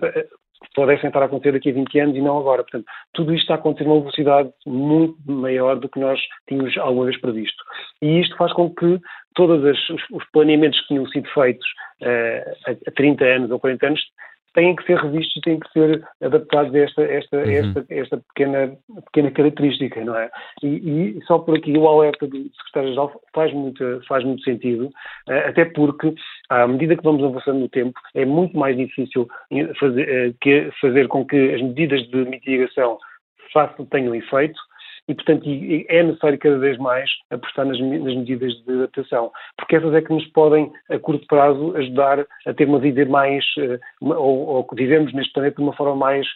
pudessem 0.75 1.09
estar 1.09 1.23
a 1.23 1.27
acontecer 1.27 1.53
daqui 1.53 1.71
a 1.71 1.75
20 1.75 2.01
anos 2.01 2.17
e 2.17 2.21
não 2.21 2.39
agora. 2.39 2.63
Portanto, 2.63 2.87
tudo 3.13 3.33
isto 3.33 3.43
está 3.43 3.55
a 3.55 3.57
acontecer 3.57 3.85
numa 3.85 4.01
velocidade 4.01 4.51
muito 4.67 5.17
maior 5.27 5.77
do 5.77 5.89
que 5.89 6.01
nós 6.01 6.21
tínhamos 6.49 6.77
alguma 6.79 7.07
vez 7.07 7.21
previsto. 7.21 7.63
E 8.03 8.21
isto 8.21 8.37
faz 8.37 8.53
com 8.53 8.71
que 8.71 9.01
todos 9.35 9.63
os 10.11 10.25
planeamentos 10.33 10.81
que 10.83 10.89
tinham 10.89 11.07
sido 11.09 11.29
feitos 11.31 11.67
uh, 12.03 12.73
há 12.87 12.91
30 12.93 13.25
anos 13.25 13.51
ou 13.51 13.61
40 13.61 13.87
anos 13.87 14.01
têm 14.57 14.75
que 14.75 14.85
ser 14.85 14.97
revistos 14.97 15.37
e 15.37 15.41
têm 15.43 15.61
que 15.61 15.71
ser 15.71 16.03
adaptados 16.23 16.75
a 16.75 16.79
esta, 16.79 17.03
esta, 17.03 17.37
uhum. 17.37 17.51
esta, 17.51 17.87
esta 17.91 18.17
pequena, 18.17 18.77
pequena 19.05 19.31
característica, 19.31 20.03
não 20.03 20.17
é? 20.17 20.31
E, 20.63 20.69
e 21.19 21.25
só 21.27 21.39
por 21.39 21.57
aqui 21.57 21.77
o 21.77 21.87
alerta 21.87 22.27
do 22.27 22.39
Secretário-Geral 22.57 23.21
faz 23.35 23.53
muito, 23.53 24.01
faz 24.09 24.25
muito 24.25 24.43
sentido, 24.43 24.91
eh, 25.29 25.49
até 25.49 25.67
porque, 25.67 26.15
à 26.49 26.67
medida 26.67 26.97
que 26.97 27.05
vamos 27.05 27.23
avançando 27.23 27.61
no 27.61 27.69
tempo, 27.69 28.01
é 28.15 28.25
muito 28.25 28.59
mais 28.59 28.77
difícil 28.77 29.29
fazer, 29.79 30.09
eh, 30.09 30.33
que, 30.41 30.71
fazer 30.81 31.07
com 31.09 31.25
que 31.25 31.55
as 31.55 31.61
medidas 31.61 32.03
de 32.09 32.25
mitigação 32.25 32.99
façam, 33.53 33.85
tenham 33.87 34.15
efeito 34.15 34.59
e, 35.09 35.15
portanto, 35.15 35.45
é 35.47 36.03
necessário 36.03 36.39
cada 36.39 36.59
vez 36.59 36.77
mais 36.79 37.09
apostar 37.31 37.65
nas, 37.65 37.79
nas 37.79 38.15
medidas 38.15 38.53
de 38.65 38.73
adaptação, 38.73 39.31
porque 39.57 39.77
essas 39.77 39.95
é 39.95 40.03
que 40.03 40.13
nos 40.13 40.27
podem, 40.29 40.73
a 40.91 40.99
curto 40.99 41.27
prazo, 41.27 41.77
ajudar 41.77 42.27
a 42.47 42.55
ter 42.55 42.67
uma 42.67 42.79
vida 42.79 43.05
mais, 43.07 43.45
eh, 43.59 43.79
ou, 44.01 44.47
ou 44.47 44.67
vivemos 44.75 45.13
neste 45.13 45.33
planeta 45.33 45.57
de 45.57 45.63
uma 45.63 45.75
forma 45.75 45.97
mais 45.97 46.27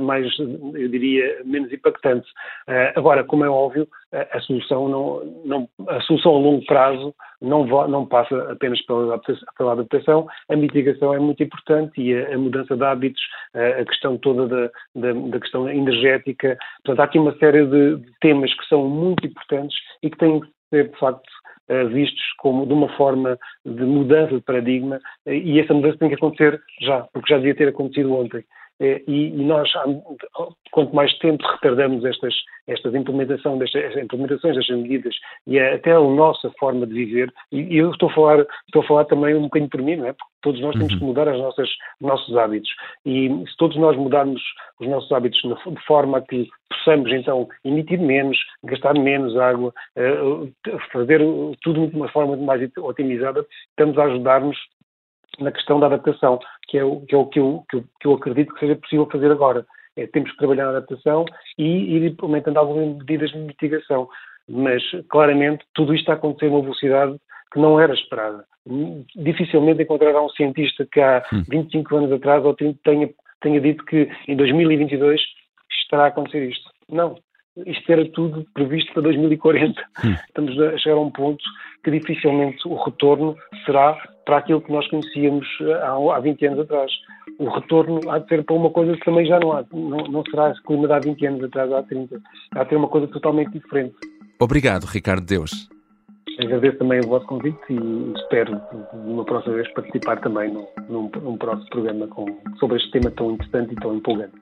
mais, 0.00 0.26
eu 0.38 0.88
diria, 0.88 1.42
menos 1.44 1.72
impactante. 1.72 2.26
Eh, 2.68 2.92
agora, 2.96 3.24
como 3.24 3.44
é 3.44 3.48
óbvio, 3.48 3.88
a 4.12 4.40
solução, 4.40 4.88
não, 4.88 5.42
não, 5.44 5.68
a 5.88 6.00
solução 6.02 6.36
a 6.36 6.38
longo 6.38 6.64
prazo 6.66 7.14
não, 7.42 7.66
não 7.88 8.06
passa 8.06 8.52
apenas 8.52 8.80
pela 8.86 9.20
pela 9.58 9.72
adaptação, 9.72 10.28
a 10.48 10.56
mitigação 10.56 11.12
é 11.12 11.18
muito 11.18 11.42
importante 11.42 12.00
e 12.00 12.14
a, 12.14 12.34
a 12.34 12.38
mudança 12.38 12.76
de 12.76 12.84
hábitos, 12.84 13.22
a, 13.54 13.84
questão 13.84 14.16
toda 14.18 14.46
da, 14.46 14.70
da, 14.94 15.12
da, 15.12 15.40
questão 15.40 15.68
energética. 15.68 16.56
Portanto, 16.84 17.00
há 17.00 17.04
aqui 17.04 17.18
uma 17.18 17.36
série 17.38 17.66
de, 17.66 17.96
de 17.96 18.12
temas 18.20 18.54
que 18.54 18.66
são 18.66 18.88
muito 18.88 19.26
importantes 19.26 19.76
e 20.02 20.10
que 20.10 20.18
têm 20.18 20.40
que 20.40 20.48
ser, 20.70 20.90
de 20.90 20.98
facto, 20.98 21.28
eh, 21.66 21.84
vistos 21.84 22.22
como 22.38 22.66
de 22.66 22.74
uma 22.74 22.88
forma 22.90 23.38
de 23.64 23.84
mudança 23.84 24.34
de 24.34 24.42
paradigma 24.42 25.00
e 25.26 25.58
essa 25.58 25.72
mudança 25.72 25.96
tem 25.96 26.10
que 26.10 26.14
acontecer 26.14 26.60
já, 26.82 27.00
porque 27.12 27.32
já 27.32 27.38
devia 27.38 27.54
ter 27.54 27.68
acontecido 27.68 28.14
ontem. 28.14 28.44
Eh, 28.80 29.02
e, 29.06 29.30
nós, 29.30 29.70
quanto 30.72 30.94
mais 30.94 31.16
tempo 31.18 31.44
retardamos 31.46 32.04
estas, 32.04 32.34
estas 32.66 32.94
implementação 32.94 33.56
destas, 33.58 33.96
implementações 33.96 34.56
destas 34.56 34.76
medidas 34.76 35.14
e 35.46 35.58
até 35.60 35.92
a 35.92 36.00
nossa 36.00 36.50
forma 36.58 36.86
de 36.86 36.94
viver, 36.94 37.32
e 37.52 37.76
eu 37.76 37.90
estou 37.90 38.08
a 38.08 38.14
falar, 38.14 38.46
estou 38.66 38.82
a 38.82 38.86
falar 38.86 39.04
também 39.04 39.34
um 39.34 39.42
bocadinho 39.42 39.70
por 39.70 39.82
mim, 39.82 39.96
não 39.96 40.06
é? 40.06 40.12
Porque 40.12 40.34
todos 40.42 40.60
nós 40.60 40.74
temos 40.74 40.94
que 40.94 41.00
uhum. 41.00 41.08
mudar 41.08 41.28
os 41.28 41.40
nossos 42.00 42.36
hábitos. 42.36 42.70
E 43.06 43.28
se 43.48 43.56
todos 43.56 43.76
nós 43.76 43.96
mudarmos 43.96 44.42
os 44.80 44.88
nossos 44.88 45.10
hábitos 45.12 45.40
de 45.40 45.86
forma 45.86 46.20
que 46.20 46.48
possamos, 46.68 47.10
então, 47.12 47.48
emitir 47.64 48.00
menos, 48.00 48.36
gastar 48.64 48.94
menos 48.94 49.36
água, 49.36 49.72
eh, 49.96 50.14
fazer 50.92 51.20
tudo 51.62 51.86
de 51.86 51.96
uma 51.96 52.08
forma 52.08 52.36
mais 52.36 52.60
otimizada, 52.78 53.46
estamos 53.70 53.96
a 53.98 54.04
ajudar-nos 54.04 54.58
na 55.38 55.52
questão 55.52 55.80
da 55.80 55.86
adaptação, 55.86 56.38
que 56.68 56.78
é 56.78 56.84
o 56.84 57.00
que, 57.00 57.14
é 57.14 57.18
o 57.18 57.26
que, 57.26 57.40
eu, 57.40 57.64
que, 57.70 58.06
eu, 58.06 58.14
acredito 58.14 58.52
que 58.54 58.60
seja 58.60 58.76
possível 58.76 59.08
fazer 59.10 59.30
agora. 59.30 59.66
É, 59.96 60.06
temos 60.06 60.30
que 60.32 60.38
trabalhar 60.38 60.64
na 60.64 60.70
adaptação 60.70 61.24
e 61.56 61.96
ir 61.96 62.04
implementando 62.06 62.58
algumas 62.58 62.98
medidas 62.98 63.30
de 63.30 63.38
mitigação. 63.38 64.08
Mas, 64.48 64.82
claramente, 65.08 65.64
tudo 65.74 65.94
isto 65.94 66.02
está 66.02 66.12
a 66.14 66.16
acontecer 66.16 66.46
a 66.46 66.50
uma 66.50 66.62
velocidade 66.62 67.16
que 67.52 67.58
não 67.58 67.78
era 67.78 67.94
esperada. 67.94 68.44
Dificilmente 69.14 69.82
encontrará 69.82 70.22
um 70.22 70.28
cientista 70.30 70.86
que 70.90 71.00
há 71.00 71.22
25 71.48 71.94
hum. 71.94 71.98
anos 71.98 72.12
atrás 72.12 72.44
ou 72.44 72.54
tenha, 72.54 73.10
tenha 73.40 73.60
dito 73.60 73.84
que 73.84 74.10
em 74.26 74.36
2022 74.36 75.20
estará 75.70 76.04
a 76.04 76.08
acontecer 76.08 76.48
isto. 76.48 76.70
Não 76.88 77.16
isto 77.66 77.90
era 77.90 78.04
tudo 78.10 78.44
previsto 78.52 78.92
para 78.92 79.02
2040. 79.02 79.80
Hum. 80.04 80.14
Estamos 80.26 80.60
a 80.60 80.76
chegar 80.78 80.96
a 80.96 81.00
um 81.00 81.10
ponto 81.10 81.42
que 81.84 81.90
dificilmente 81.90 82.66
o 82.66 82.74
retorno 82.82 83.36
será 83.64 83.96
para 84.24 84.38
aquilo 84.38 84.60
que 84.60 84.72
nós 84.72 84.86
conhecíamos 84.88 85.46
eh, 85.60 85.72
há, 85.82 86.16
há 86.16 86.20
20 86.20 86.46
anos 86.46 86.60
atrás. 86.60 86.90
O 87.38 87.48
retorno 87.48 88.00
há 88.08 88.18
de 88.18 88.28
ser 88.28 88.44
para 88.44 88.54
uma 88.54 88.70
coisa 88.70 88.92
que 88.94 89.04
também 89.04 89.26
já 89.26 89.38
não 89.40 89.52
há, 89.52 89.64
não, 89.72 89.98
não 89.98 90.22
será 90.30 90.50
esse 90.50 90.62
clima 90.62 90.86
de 90.86 90.92
há 90.92 90.98
20 90.98 91.26
anos 91.26 91.44
atrás, 91.44 91.72
há 91.72 91.82
30. 91.82 92.20
Há 92.54 92.62
de 92.62 92.68
ter 92.70 92.76
uma 92.76 92.88
coisa 92.88 93.06
totalmente 93.08 93.52
diferente. 93.52 93.94
Obrigado, 94.40 94.84
Ricardo 94.84 95.24
Deus. 95.24 95.68
Agradeço 96.38 96.78
também 96.78 97.00
o 97.00 97.08
vosso 97.08 97.26
convite 97.26 97.60
e 97.70 98.12
espero, 98.16 98.60
numa 98.92 99.24
próxima 99.24 99.54
vez, 99.54 99.72
participar 99.72 100.20
também 100.20 100.52
num, 100.52 100.66
num, 100.88 101.10
num 101.22 101.36
próximo 101.36 101.70
programa 101.70 102.08
com, 102.08 102.26
sobre 102.58 102.76
este 102.76 102.90
tema 102.90 103.10
tão 103.12 103.30
interessante 103.30 103.72
e 103.72 103.76
tão 103.76 103.94
empolgante. 103.94 104.34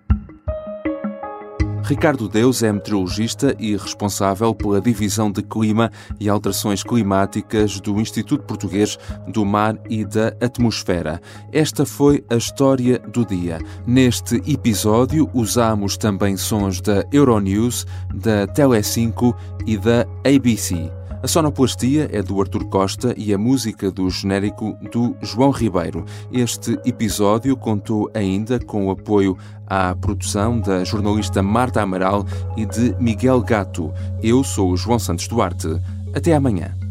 Ricardo 1.92 2.26
Deus 2.26 2.62
é 2.62 2.72
meteorologista 2.72 3.54
e 3.58 3.76
responsável 3.76 4.54
pela 4.54 4.80
divisão 4.80 5.30
de 5.30 5.42
clima 5.42 5.92
e 6.18 6.26
alterações 6.26 6.82
climáticas 6.82 7.78
do 7.80 8.00
Instituto 8.00 8.44
Português 8.44 8.98
do 9.28 9.44
Mar 9.44 9.76
e 9.90 10.02
da 10.02 10.28
Atmosfera. 10.40 11.20
Esta 11.52 11.84
foi 11.84 12.24
a 12.30 12.36
história 12.36 12.98
do 12.98 13.26
dia. 13.26 13.58
Neste 13.86 14.36
episódio 14.50 15.28
usamos 15.34 15.98
também 15.98 16.34
sons 16.34 16.80
da 16.80 17.04
Euronews, 17.12 17.86
da 18.14 18.46
Tele5 18.46 19.36
e 19.66 19.76
da 19.76 20.06
ABC. 20.24 20.90
A 21.22 21.28
sonoplastia 21.28 22.10
é 22.12 22.20
do 22.20 22.40
Artur 22.40 22.64
Costa 22.64 23.14
e 23.16 23.32
a 23.32 23.38
música 23.38 23.92
do 23.92 24.10
genérico 24.10 24.76
do 24.90 25.14
João 25.22 25.52
Ribeiro. 25.52 26.04
Este 26.32 26.76
episódio 26.84 27.56
contou 27.56 28.10
ainda 28.12 28.58
com 28.58 28.88
o 28.88 28.90
apoio 28.90 29.38
à 29.64 29.94
produção 29.94 30.58
da 30.58 30.82
jornalista 30.82 31.40
Marta 31.40 31.80
Amaral 31.80 32.26
e 32.56 32.66
de 32.66 32.96
Miguel 32.98 33.40
Gato. 33.40 33.94
Eu 34.20 34.42
sou 34.42 34.72
o 34.72 34.76
João 34.76 34.98
Santos 34.98 35.28
Duarte. 35.28 35.68
Até 36.12 36.34
amanhã. 36.34 36.81